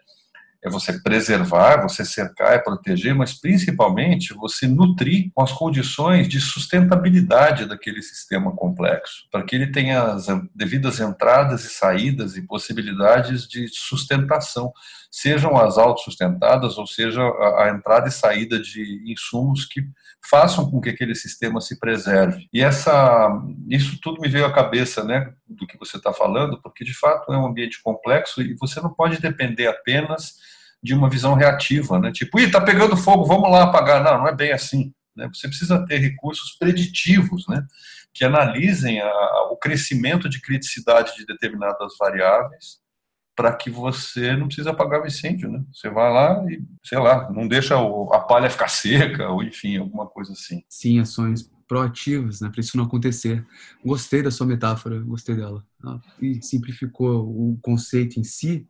É 0.63 0.69
você 0.69 1.01
preservar, 1.01 1.81
você 1.81 2.05
cercar, 2.05 2.53
é 2.53 2.59
proteger, 2.59 3.15
mas 3.15 3.33
principalmente 3.33 4.35
você 4.35 4.69
nutrir 4.69 5.31
com 5.35 5.43
as 5.43 5.51
condições 5.51 6.29
de 6.29 6.39
sustentabilidade 6.39 7.65
daquele 7.65 8.03
sistema 8.03 8.55
complexo, 8.55 9.27
para 9.33 9.43
que 9.43 9.57
ele 9.57 9.73
tenha 9.73 10.03
as 10.03 10.27
devidas 10.55 11.01
entradas 11.01 11.65
e 11.65 11.71
saídas 11.71 12.37
e 12.37 12.47
possibilidades 12.47 13.49
de 13.49 13.69
sustentação, 13.69 14.71
sejam 15.11 15.57
as 15.57 15.79
autossustentadas 15.79 16.77
ou 16.77 16.87
seja 16.87 17.23
a, 17.23 17.65
a 17.65 17.71
entrada 17.71 18.09
e 18.09 18.13
saída 18.13 18.61
de 18.61 19.03
insumos 19.11 19.65
que 19.65 19.83
façam 20.29 20.71
com 20.71 20.81
que 20.81 20.91
aquele 20.91 21.15
sistema 21.15 21.61
se 21.61 21.79
preserve. 21.79 22.49
E 22.53 22.61
essa, 22.63 23.31
isso 23.69 23.99
tudo 24.01 24.21
me 24.21 24.29
veio 24.29 24.47
à 24.47 24.53
cabeça, 24.53 25.05
né, 25.05 25.33
do 25.49 25.67
que 25.67 25.79
você 25.79 25.97
está 25.97 26.13
falando, 26.13 26.61
porque 26.63 26.85
de 26.85 26.95
fato 26.95 27.33
é 27.33 27.39
um 27.39 27.47
ambiente 27.47 27.83
complexo 27.83 28.43
e 28.43 28.55
você 28.55 28.81
não 28.81 28.93
pode 28.93 29.21
depender 29.21 29.67
apenas 29.67 30.35
de 30.83 30.95
uma 30.95 31.11
visão 31.11 31.35
reativa, 31.35 31.99
né, 31.99 32.11
tipo, 32.11 32.39
ih, 32.39 32.51
tá 32.51 32.61
pegando 32.61 32.97
fogo, 32.97 33.25
vamos 33.25 33.51
lá 33.51 33.65
apagar. 33.65 34.03
Não, 34.03 34.19
não 34.19 34.29
é 34.29 34.35
bem 34.35 34.53
assim. 34.53 34.93
Né? 35.17 35.29
Você 35.33 35.49
precisa 35.49 35.85
ter 35.87 35.99
recursos 35.99 36.57
preditivos, 36.59 37.47
né, 37.49 37.65
que 38.13 38.25
analisem 38.25 39.01
a, 39.01 39.49
o 39.51 39.57
crescimento 39.57 40.29
de 40.29 40.41
criticidade 40.41 41.15
de 41.17 41.27
determinadas 41.27 41.95
variáveis 41.99 42.80
para 43.41 43.57
que 43.57 43.71
você 43.71 44.37
não 44.37 44.49
precise 44.49 44.69
apagar 44.69 45.01
o 45.01 45.07
incêndio, 45.07 45.51
né? 45.51 45.65
Você 45.73 45.89
vai 45.89 46.13
lá 46.13 46.45
e, 46.47 46.63
sei 46.85 46.99
lá, 46.99 47.31
não 47.33 47.49
deixa 47.49 47.75
a 47.75 48.19
palha 48.19 48.51
ficar 48.51 48.69
seca, 48.69 49.31
ou 49.31 49.43
enfim, 49.43 49.79
alguma 49.79 50.07
coisa 50.07 50.35
assim. 50.35 50.63
Sim, 50.69 51.01
ações 51.01 51.51
proativas, 51.67 52.43
né, 52.43 52.51
para 52.51 52.61
isso 52.61 52.77
não 52.77 52.85
acontecer. 52.85 53.43
Gostei 53.83 54.23
da 54.23 54.31
sua 54.31 54.47
metáfora, 54.47 55.01
gostei 55.01 55.37
dela. 55.37 55.65
e 56.21 56.43
simplificou 56.43 57.23
o 57.25 57.59
conceito 57.63 58.21
em 58.21 58.25
si 58.25 58.67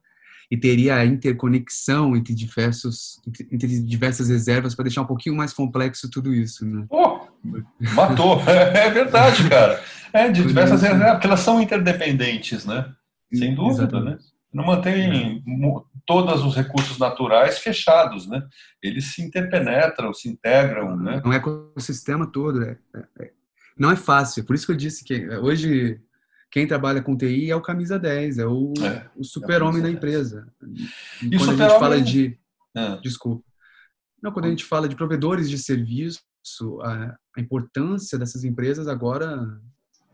e 0.49 0.57
teria 0.57 0.95
a 0.95 1.05
interconexão 1.05 2.15
entre 2.15 2.33
diversos 2.33 3.21
entre 3.51 3.81
diversas 3.83 4.29
reservas 4.29 4.75
para 4.77 4.85
deixar 4.85 5.03
um 5.03 5.07
pouquinho 5.07 5.35
mais 5.35 5.53
complexo 5.53 6.09
tudo 6.09 6.33
isso, 6.33 6.65
né? 6.65 6.87
Oh, 6.91 7.21
matou, 7.97 8.41
é 8.47 8.89
verdade, 8.91 9.49
cara. 9.49 9.83
É 10.13 10.29
de 10.31 10.45
diversas 10.45 10.81
reservas, 10.81 11.13
porque 11.13 11.27
elas 11.27 11.41
são 11.41 11.61
interdependentes, 11.61 12.65
né? 12.65 12.93
Sem 13.33 13.55
dúvida, 13.55 13.83
Exatamente. 13.83 14.23
né? 14.23 14.31
Não 14.53 14.65
mantém 14.65 15.43
todos 16.07 16.45
os 16.45 16.57
recursos 16.57 16.99
naturais 16.99 17.59
fechados, 17.59 18.27
né? 18.27 18.47
Eles 18.83 19.15
se 19.15 19.23
interpenetram, 19.23 20.13
se 20.13 20.29
integram, 20.29 20.97
né? 20.97 21.23
Um 21.25 21.33
ecossistema 21.33 22.27
todo, 22.27 22.65
é, 22.65 22.79
é, 22.95 23.05
é, 23.21 23.33
não 23.79 23.91
é 23.91 23.97
fácil. 23.97 24.45
Por 24.45 24.55
isso 24.55 24.67
que 24.67 24.73
eu 24.73 24.77
disse 24.77 25.05
que 25.05 25.29
hoje 25.39 26.01
quem 26.51 26.67
trabalha 26.67 27.01
com 27.01 27.17
TI 27.17 27.51
é 27.51 27.57
o 27.57 27.63
camisa 27.63 27.99
10, 27.99 28.39
é 28.39 28.47
o, 28.47 28.73
é, 28.83 29.09
o 29.17 29.23
super-homem 29.23 29.81
é 29.81 29.85
da 29.85 29.91
empresa. 29.91 30.53
E 31.23 31.37
quando 31.39 31.63
a 31.63 31.69
gente 31.69 31.79
fala 31.79 32.01
de... 32.01 32.37
É. 32.77 32.97
Desculpa. 33.01 33.45
Não, 34.23 34.33
quando 34.33 34.47
a 34.47 34.51
gente 34.51 34.65
fala 34.65 34.89
de 34.89 34.97
provedores 34.97 35.49
de 35.49 35.59
serviço, 35.59 36.21
a, 36.83 37.17
a 37.37 37.41
importância 37.41 38.19
dessas 38.19 38.45
empresas 38.45 38.89
agora, 38.89 39.61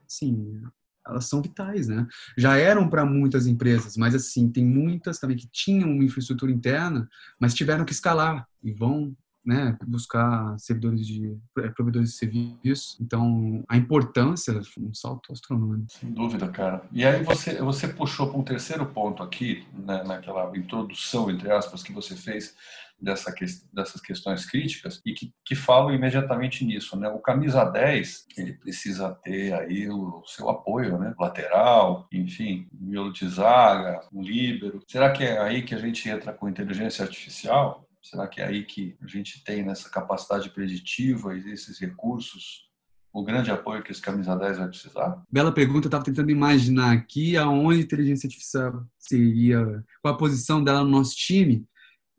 sim, 0.06 0.62
elas 1.06 1.26
são 1.26 1.40
vitais, 1.40 1.88
né? 1.88 2.06
Já 2.36 2.56
eram 2.56 2.88
para 2.88 3.04
muitas 3.04 3.46
empresas, 3.46 3.96
mas 3.96 4.14
assim, 4.14 4.50
tem 4.50 4.64
muitas 4.64 5.18
também 5.18 5.36
que 5.36 5.48
tinham 5.50 5.90
uma 5.90 6.04
infraestrutura 6.04 6.50
interna, 6.52 7.08
mas 7.40 7.54
tiveram 7.54 7.84
que 7.84 7.92
escalar 7.92 8.46
e 8.62 8.72
vão 8.72 9.14
né, 9.46 9.78
buscar 9.86 10.58
servidores 10.58 11.06
de 11.06 11.38
é, 11.58 11.68
provedores 11.68 12.10
de 12.10 12.16
serviço. 12.16 12.96
Então, 13.00 13.64
a 13.68 13.76
importância 13.76 14.60
um 14.78 14.92
salto 14.92 15.32
astronômico. 15.32 15.86
Sem 15.92 16.10
dúvida, 16.10 16.48
cara. 16.48 16.82
E 16.92 17.04
aí 17.04 17.22
você 17.22 17.62
você 17.62 17.86
puxou 17.86 18.28
para 18.28 18.38
um 18.38 18.42
terceiro 18.42 18.84
ponto 18.86 19.22
aqui, 19.22 19.64
né, 19.72 20.02
naquela 20.04 20.56
introdução 20.56 21.30
entre 21.30 21.50
aspas 21.50 21.82
que 21.82 21.92
você 21.92 22.16
fez 22.16 22.54
dessa, 23.00 23.32
dessas 23.72 24.00
questões 24.00 24.46
críticas 24.46 25.00
e 25.04 25.12
que, 25.12 25.32
que 25.44 25.54
falam 25.54 25.94
imediatamente 25.94 26.64
nisso, 26.64 26.98
né? 26.98 27.08
O 27.08 27.18
camisa 27.18 27.64
10, 27.64 28.26
ele 28.36 28.54
precisa 28.54 29.14
ter 29.22 29.52
aí 29.52 29.88
o 29.88 30.22
seu 30.26 30.48
apoio, 30.48 30.98
né? 30.98 31.14
Lateral, 31.18 32.06
enfim, 32.12 32.66
miolo 32.72 33.12
de 33.12 33.28
zaga, 33.28 34.00
um 34.12 34.22
líbero. 34.22 34.82
Será 34.88 35.10
que 35.10 35.24
é 35.24 35.38
aí 35.38 35.62
que 35.62 35.74
a 35.74 35.78
gente 35.78 36.08
entra 36.08 36.32
com 36.32 36.48
inteligência 36.48 37.04
artificial? 37.04 37.85
Será 38.08 38.28
que 38.28 38.40
é 38.40 38.46
aí 38.46 38.64
que 38.64 38.96
a 39.02 39.06
gente 39.08 39.42
tem 39.42 39.64
nessa 39.64 39.90
capacidade 39.90 40.48
preditiva 40.50 41.36
e 41.36 41.50
esses 41.50 41.78
recursos 41.80 42.66
o 43.12 43.24
grande 43.24 43.50
apoio 43.50 43.82
que 43.82 43.90
esse 43.90 44.00
camisa 44.00 44.36
10 44.36 44.58
vai 44.58 44.68
precisar? 44.68 45.22
Bela 45.32 45.50
pergunta, 45.50 45.86
eu 45.86 45.88
estava 45.88 46.04
tentando 46.04 46.30
imaginar 46.30 46.92
aqui 46.92 47.36
aonde 47.36 47.80
a 47.80 47.82
inteligência 47.82 48.26
artificial 48.26 48.86
seria, 48.98 49.82
qual 50.02 50.14
a 50.14 50.18
posição 50.18 50.62
dela 50.62 50.84
no 50.84 50.90
nosso 50.90 51.16
time, 51.16 51.66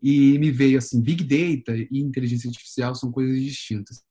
e 0.02 0.38
me 0.40 0.52
veio 0.52 0.78
assim, 0.78 1.02
Big 1.02 1.24
Data 1.24 1.78
e 1.78 2.00
inteligência 2.00 2.50
artificial 2.50 2.94
são 2.96 3.12
coisas 3.12 3.40
distintas. 3.42 4.04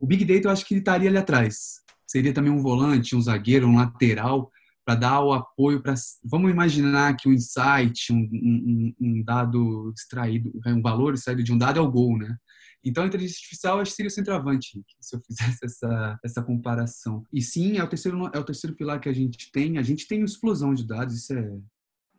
O 0.00 0.06
Big 0.06 0.24
Data 0.24 0.48
eu 0.48 0.50
acho 0.50 0.64
que 0.64 0.74
ele 0.74 0.80
estaria 0.80 1.08
ali 1.08 1.18
atrás. 1.18 1.82
Seria 2.06 2.32
também 2.32 2.50
um 2.50 2.62
volante, 2.62 3.14
um 3.14 3.20
zagueiro, 3.20 3.68
um 3.68 3.76
lateral 3.76 4.50
para 4.84 4.94
dar 4.96 5.20
o 5.20 5.32
apoio 5.32 5.82
para. 5.82 5.94
Vamos 6.24 6.50
imaginar 6.50 7.16
que 7.16 7.28
um 7.28 7.32
insight, 7.32 8.12
um, 8.12 8.28
um, 8.32 8.94
um, 9.00 9.22
dado 9.22 9.92
extraído, 9.96 10.52
um 10.66 10.82
valor 10.82 11.14
extraído 11.14 11.42
de 11.42 11.52
um 11.52 11.58
dado 11.58 11.78
é 11.78 11.82
o 11.82 11.90
gol, 11.90 12.18
né? 12.18 12.36
Então, 12.84 13.04
a 13.04 13.06
inteligência 13.06 13.36
artificial 13.36 13.80
acho 13.80 13.92
que 13.92 13.96
seria 13.96 14.08
o 14.08 14.12
centroavante, 14.12 14.82
se 15.00 15.14
eu 15.14 15.20
fizesse 15.24 15.64
essa, 15.64 16.18
essa 16.24 16.42
comparação. 16.42 17.24
E 17.32 17.40
sim, 17.40 17.78
é 17.78 17.84
o, 17.84 17.88
terceiro, 17.88 18.30
é 18.34 18.38
o 18.38 18.44
terceiro 18.44 18.74
pilar 18.74 19.00
que 19.00 19.08
a 19.08 19.12
gente 19.12 19.50
tem. 19.52 19.78
A 19.78 19.82
gente 19.82 20.06
tem 20.06 20.22
explosão 20.22 20.74
de 20.74 20.86
dados, 20.86 21.14
isso 21.14 21.32
é 21.32 21.58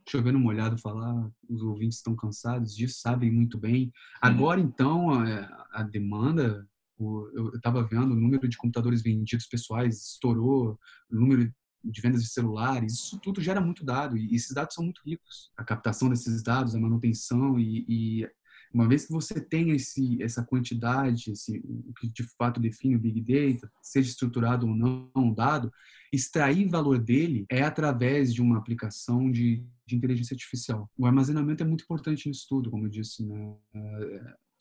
chovendo 0.07 0.37
molhado 0.37 0.77
falar, 0.77 1.29
os 1.49 1.61
ouvintes 1.61 1.97
estão 1.97 2.13
cansados 2.13 2.75
disso, 2.75 2.99
sabem 2.99 3.31
muito 3.31 3.57
bem. 3.57 3.91
Agora, 4.21 4.59
então, 4.59 5.11
a, 5.11 5.67
a 5.71 5.83
demanda, 5.83 6.67
eu 6.99 7.53
estava 7.55 7.83
vendo 7.83 8.11
o 8.11 8.19
número 8.19 8.47
de 8.47 8.57
computadores 8.57 9.01
vendidos 9.01 9.47
pessoais 9.47 10.11
estourou, 10.11 10.77
o 11.09 11.15
número 11.15 11.51
de 11.83 12.01
vendas 12.01 12.23
de 12.23 12.29
celulares, 12.29 12.93
isso 12.93 13.19
tudo 13.19 13.41
gera 13.41 13.59
muito 13.59 13.83
dado 13.83 14.17
e 14.17 14.35
esses 14.35 14.53
dados 14.53 14.75
são 14.75 14.83
muito 14.83 15.01
ricos. 15.05 15.51
A 15.57 15.63
captação 15.63 16.09
desses 16.09 16.41
dados, 16.41 16.75
a 16.75 16.79
manutenção 16.79 17.59
e, 17.59 17.85
e 17.87 18.29
uma 18.73 18.87
vez 18.87 19.05
que 19.05 19.11
você 19.11 19.39
tem 19.39 19.69
esse, 19.71 20.21
essa 20.21 20.43
quantidade, 20.43 21.31
esse, 21.31 21.61
o 21.63 21.93
que 21.93 22.07
de 22.07 22.23
fato 22.37 22.59
define 22.59 22.95
o 22.95 22.99
Big 22.99 23.21
Data, 23.21 23.71
seja 23.81 24.09
estruturado 24.09 24.67
ou 24.67 24.75
não 24.75 25.11
um 25.15 25.33
dado, 25.33 25.71
extrair 26.11 26.67
valor 26.67 26.97
dele 26.97 27.45
é 27.49 27.61
através 27.61 28.33
de 28.33 28.41
uma 28.41 28.57
aplicação 28.57 29.31
de, 29.31 29.63
de 29.85 29.95
inteligência 29.95 30.33
artificial. 30.33 30.89
O 30.97 31.05
armazenamento 31.05 31.63
é 31.63 31.65
muito 31.65 31.83
importante 31.83 32.27
nisso 32.27 32.47
tudo, 32.49 32.71
como 32.71 32.85
eu 32.85 32.89
disse. 32.89 33.23
Né? 33.23 33.55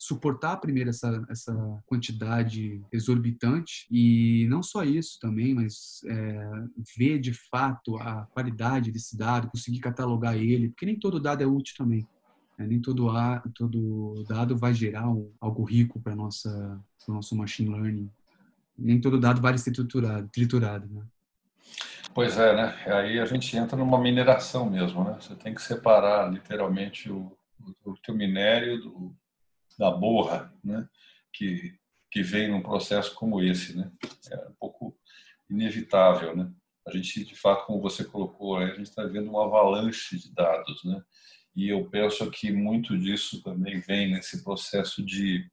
Suportar 0.05 0.57
primeiro 0.57 0.89
essa, 0.89 1.25
essa 1.29 1.53
quantidade 1.85 2.81
exorbitante 2.91 3.87
e 3.89 4.45
não 4.49 4.61
só 4.61 4.83
isso 4.83 5.17
também, 5.19 5.53
mas 5.53 6.01
é, 6.05 6.49
ver 6.97 7.19
de 7.19 7.33
fato 7.33 7.95
a 7.97 8.25
qualidade 8.33 8.91
desse 8.91 9.17
dado, 9.17 9.49
conseguir 9.49 9.79
catalogar 9.79 10.35
ele, 10.35 10.69
porque 10.69 10.85
nem 10.85 10.99
todo 10.99 11.19
dado 11.19 11.41
é 11.41 11.45
útil 11.45 11.75
também. 11.77 12.05
Né? 12.57 12.67
Nem 12.67 12.81
todo, 12.81 13.09
a, 13.09 13.41
todo 13.55 14.25
dado 14.27 14.57
vai 14.57 14.73
gerar 14.73 15.09
um, 15.09 15.31
algo 15.39 15.63
rico 15.63 16.01
para 16.01 16.15
nossa 16.15 16.81
nosso 17.07 17.35
machine 17.35 17.69
learning. 17.69 18.09
Nem 18.77 18.99
todo 18.99 19.19
dado 19.19 19.41
vai 19.41 19.57
ser 19.57 19.71
triturado, 19.71 20.27
triturado 20.29 20.87
né? 20.87 21.03
Pois 22.13 22.37
é, 22.37 22.55
né? 22.55 22.75
Aí 22.85 23.19
a 23.19 23.25
gente 23.25 23.55
entra 23.57 23.75
numa 23.77 23.99
mineração 23.99 24.69
mesmo, 24.69 25.03
né? 25.03 25.17
Você 25.19 25.35
tem 25.35 25.53
que 25.53 25.61
separar 25.61 26.31
literalmente 26.31 27.11
o, 27.11 27.35
o, 27.85 27.91
o 27.91 27.97
teu 27.97 28.15
minério 28.15 28.81
do, 28.81 29.15
da 29.77 29.91
borra, 29.91 30.53
né? 30.63 30.87
Que, 31.33 31.75
que 32.11 32.21
vem 32.21 32.49
num 32.49 32.61
processo 32.61 33.13
como 33.15 33.41
esse, 33.41 33.75
né? 33.75 33.91
É 34.31 34.47
um 34.49 34.55
pouco 34.59 34.97
inevitável, 35.49 36.35
né? 36.35 36.51
A 36.87 36.91
gente, 36.91 37.23
de 37.23 37.35
fato, 37.35 37.65
como 37.65 37.81
você 37.81 38.03
colocou, 38.03 38.57
a 38.57 38.67
gente 38.67 38.83
está 38.83 39.03
vendo 39.05 39.29
uma 39.29 39.45
avalanche 39.45 40.17
de 40.17 40.33
dados, 40.33 40.83
né? 40.83 41.01
E 41.55 41.69
eu 41.69 41.87
penso 41.89 42.29
que 42.31 42.51
muito 42.51 42.97
disso 42.97 43.41
também 43.43 43.79
vem 43.79 44.11
nesse 44.11 44.43
processo 44.43 45.03
de 45.05 45.47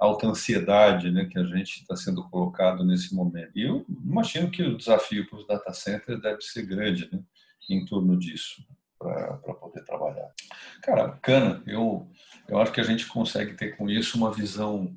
alta 0.00 0.26
ansiedade 0.26 1.10
né, 1.10 1.26
que 1.26 1.38
a 1.38 1.44
gente 1.44 1.80
está 1.80 1.96
sendo 1.96 2.28
colocado 2.28 2.84
nesse 2.84 3.14
momento. 3.14 3.52
E 3.54 3.62
eu 3.62 3.86
imagino 4.04 4.50
que 4.50 4.62
o 4.62 4.76
desafio 4.76 5.28
para 5.28 5.38
os 5.38 5.46
data 5.46 5.72
centers 5.72 6.20
deve 6.20 6.40
ser 6.42 6.66
grande 6.66 7.08
né, 7.12 7.22
em 7.70 7.84
torno 7.84 8.18
disso, 8.18 8.66
para 8.98 9.36
poder 9.36 9.84
trabalhar. 9.84 10.32
Cara, 10.82 11.08
bacana. 11.08 11.62
Eu, 11.66 12.10
eu 12.48 12.58
acho 12.58 12.72
que 12.72 12.80
a 12.80 12.84
gente 12.84 13.06
consegue 13.06 13.54
ter 13.54 13.76
com 13.76 13.88
isso 13.88 14.16
uma 14.16 14.32
visão 14.32 14.94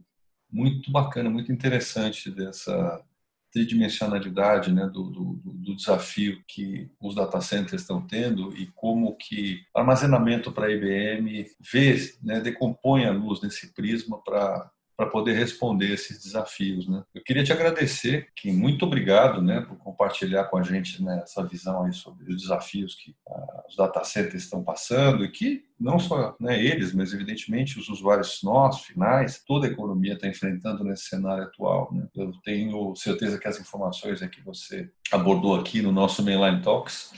muito 0.52 0.92
bacana, 0.92 1.30
muito 1.30 1.52
interessante 1.52 2.32
dessa 2.32 3.04
tridimensionalidade 3.52 4.72
né, 4.72 4.86
do, 4.88 5.10
do, 5.10 5.42
do, 5.44 5.76
desafio 5.76 6.44
que 6.48 6.90
os 7.00 7.16
data 7.16 7.40
centers 7.42 7.82
estão 7.82 8.06
tendo 8.06 8.56
e 8.56 8.68
como 8.68 9.16
que 9.16 9.64
armazenamento 9.74 10.52
para 10.52 10.68
a 10.68 10.72
IBM 10.72 11.46
vê, 11.60 11.96
né, 12.22 12.40
decompõe 12.40 13.06
a 13.06 13.12
luz 13.12 13.42
nesse 13.42 13.74
prisma 13.74 14.22
para 14.22 14.70
para 14.98 15.06
poder 15.06 15.34
responder 15.34 15.94
esses 15.94 16.24
desafios. 16.24 16.88
Né? 16.88 17.04
Eu 17.14 17.24
queria 17.24 17.44
te 17.44 17.54
agradecer, 17.54 18.30
que 18.36 18.52
muito 18.52 18.84
obrigado 18.84 19.44
né, 19.44 19.62
por 19.62 19.78
compartilhar 19.78 20.46
com 20.46 20.58
a 20.58 20.64
gente 20.64 21.04
né, 21.04 21.22
essa 21.24 21.46
visão 21.46 21.86
aí 21.86 21.94
sobre 21.94 22.34
os 22.34 22.42
desafios 22.42 22.96
que 22.96 23.16
ah, 23.30 23.64
os 23.70 23.76
data 23.76 24.04
centers 24.04 24.44
estão 24.44 24.64
passando 24.64 25.24
e 25.24 25.32
que 25.32 25.64
não 25.80 26.00
só 26.00 26.36
né, 26.40 26.60
eles, 26.60 26.94
mas 26.94 27.14
evidentemente 27.14 27.78
os 27.78 27.88
usuários 27.90 28.42
nossos, 28.42 28.88
finais, 28.88 29.44
toda 29.46 29.68
a 29.68 29.70
economia 29.70 30.14
está 30.14 30.28
enfrentando 30.28 30.84
nesse 30.84 31.04
cenário 31.04 31.44
atual. 31.44 31.94
Né? 31.94 32.08
Eu 32.16 32.32
tenho 32.44 32.96
certeza 32.96 33.38
que 33.38 33.48
as 33.48 33.60
informações 33.60 34.20
que 34.28 34.42
você 34.42 34.90
abordou 35.12 35.56
aqui 35.56 35.80
no 35.80 35.92
nosso 35.92 36.24
Mainline 36.24 36.64
Talks 36.64 37.14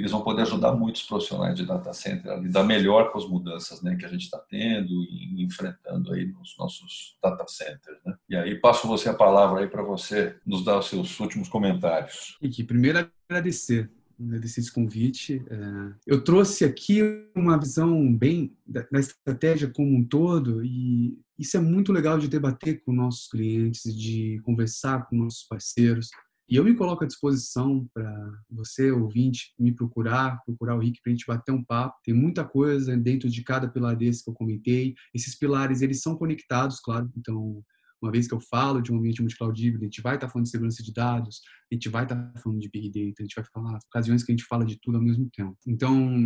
eles 0.00 0.10
vão 0.10 0.22
poder 0.22 0.42
ajudar 0.42 0.72
muitos 0.72 1.02
profissionais 1.02 1.54
de 1.54 1.64
data 1.64 1.92
center 1.92 2.32
a 2.32 2.36
lidar 2.36 2.64
melhor 2.64 3.10
com 3.10 3.18
as 3.18 3.26
mudanças 3.26 3.82
né, 3.82 3.96
que 3.96 4.04
a 4.04 4.08
gente 4.08 4.24
está 4.24 4.38
tendo 4.38 4.92
e 5.04 5.42
enfrentando 5.42 6.12
aí 6.12 6.26
nos 6.26 6.56
nossos 6.58 7.16
data 7.22 7.44
centers. 7.48 7.98
Né? 8.04 8.14
E 8.28 8.36
aí 8.36 8.54
passo 8.56 8.86
você 8.86 9.08
a 9.08 9.14
palavra 9.14 9.60
aí 9.60 9.68
para 9.68 9.82
você 9.82 10.36
nos 10.44 10.64
dar 10.64 10.78
os 10.78 10.88
seus 10.88 11.18
últimos 11.20 11.48
comentários. 11.48 12.36
E 12.42 12.64
primeiro 12.64 13.08
agradecer 13.28 13.90
agradecer 14.18 14.60
esse 14.60 14.72
convite. 14.72 15.44
É, 15.48 15.94
eu 16.06 16.24
trouxe 16.24 16.64
aqui 16.64 17.02
uma 17.34 17.58
visão 17.58 18.12
bem 18.12 18.56
da, 18.66 18.86
estratégia 18.98 19.68
como 19.68 19.94
um 19.94 20.02
todo 20.02 20.64
e 20.64 21.18
isso 21.38 21.56
é 21.56 21.60
muito 21.60 21.92
legal 21.92 22.18
de 22.18 22.28
debater 22.28 22.82
com 22.82 22.92
nossos 22.92 23.28
clientes, 23.28 23.94
de 23.94 24.40
conversar 24.42 25.06
com 25.06 25.16
nossos 25.16 25.44
parceiros. 25.44 26.10
E 26.48 26.54
eu 26.54 26.62
me 26.62 26.74
coloco 26.74 27.02
à 27.02 27.06
disposição 27.06 27.88
para 27.92 28.32
você, 28.48 28.90
ouvinte, 28.92 29.52
me 29.58 29.74
procurar, 29.74 30.40
procurar 30.44 30.76
o 30.76 30.78
Rick 30.78 31.00
para 31.02 31.10
a 31.10 31.14
gente 31.14 31.26
bater 31.26 31.52
um 31.52 31.64
papo. 31.64 31.96
Tem 32.04 32.14
muita 32.14 32.44
coisa 32.44 32.96
dentro 32.96 33.28
de 33.28 33.42
cada 33.42 33.68
pilar 33.68 33.96
desse 33.96 34.22
que 34.22 34.30
eu 34.30 34.34
comentei. 34.34 34.94
Esses 35.12 35.36
pilares, 35.36 35.82
eles 35.82 36.00
são 36.00 36.16
conectados, 36.16 36.78
claro. 36.78 37.10
Então, 37.16 37.64
uma 38.02 38.12
vez 38.12 38.28
que 38.28 38.34
eu 38.34 38.40
falo 38.40 38.80
de 38.80 38.92
um 38.92 38.98
ambiente 38.98 39.20
multi-cloud 39.20 39.66
híbrido, 39.66 39.84
a 39.84 39.86
gente 39.86 40.02
vai 40.02 40.14
estar 40.14 40.28
falando 40.28 40.44
de 40.44 40.50
segurança 40.50 40.82
de 40.82 40.92
dados, 40.92 41.40
a 41.70 41.74
gente 41.74 41.88
vai 41.88 42.04
estar 42.04 42.32
falando 42.42 42.60
de 42.60 42.68
Big 42.68 42.88
Data, 42.90 43.22
a 43.22 43.22
gente 43.22 43.34
vai 43.34 43.44
falar 43.52 43.78
ocasiões 43.88 44.22
que 44.22 44.32
a 44.32 44.34
gente 44.34 44.44
fala 44.44 44.64
de 44.64 44.78
tudo 44.80 44.98
ao 44.98 45.02
mesmo 45.04 45.28
tempo. 45.34 45.56
Então, 45.66 46.16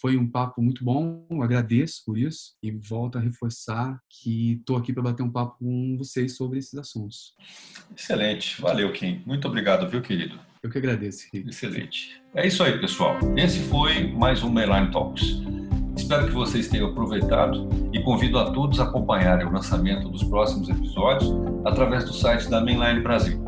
foi 0.00 0.16
um 0.16 0.30
papo 0.30 0.62
muito 0.62 0.84
bom, 0.84 1.26
agradeço 1.42 2.02
por 2.04 2.18
isso 2.18 2.56
e 2.62 2.70
volto 2.70 3.18
a 3.18 3.20
reforçar 3.20 3.98
que 4.08 4.52
estou 4.52 4.76
aqui 4.76 4.92
para 4.92 5.02
bater 5.02 5.22
um 5.22 5.32
papo 5.32 5.58
com 5.58 5.96
vocês 5.96 6.36
sobre 6.36 6.58
esses 6.58 6.74
assuntos. 6.74 7.34
Excelente, 7.96 8.60
valeu, 8.60 8.92
Kim. 8.92 9.22
Muito 9.26 9.48
obrigado, 9.48 9.88
viu, 9.88 10.02
querido? 10.02 10.38
Eu 10.62 10.70
que 10.70 10.78
agradeço. 10.78 11.26
Rick. 11.32 11.48
Excelente. 11.48 12.20
É 12.34 12.46
isso 12.46 12.62
aí, 12.62 12.78
pessoal. 12.80 13.18
Esse 13.36 13.60
foi 13.60 14.12
mais 14.12 14.42
um 14.42 14.50
Mainline 14.50 14.90
Talks. 14.90 15.67
Espero 16.08 16.26
que 16.26 16.32
vocês 16.32 16.68
tenham 16.68 16.88
aproveitado 16.88 17.68
e 17.92 18.02
convido 18.02 18.38
a 18.38 18.50
todos 18.50 18.80
a 18.80 18.84
acompanharem 18.84 19.46
o 19.46 19.52
lançamento 19.52 20.08
dos 20.08 20.24
próximos 20.24 20.70
episódios 20.70 21.30
através 21.66 22.06
do 22.06 22.14
site 22.14 22.48
da 22.48 22.62
Mainline 22.62 23.02
Brasil, 23.02 23.38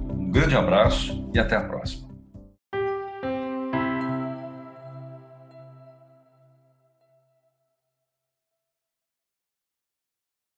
Um 0.10 0.32
grande 0.32 0.56
abraço 0.56 1.24
e 1.36 1.38
até 1.38 1.56
a 1.56 1.66
próxima. 1.66 2.01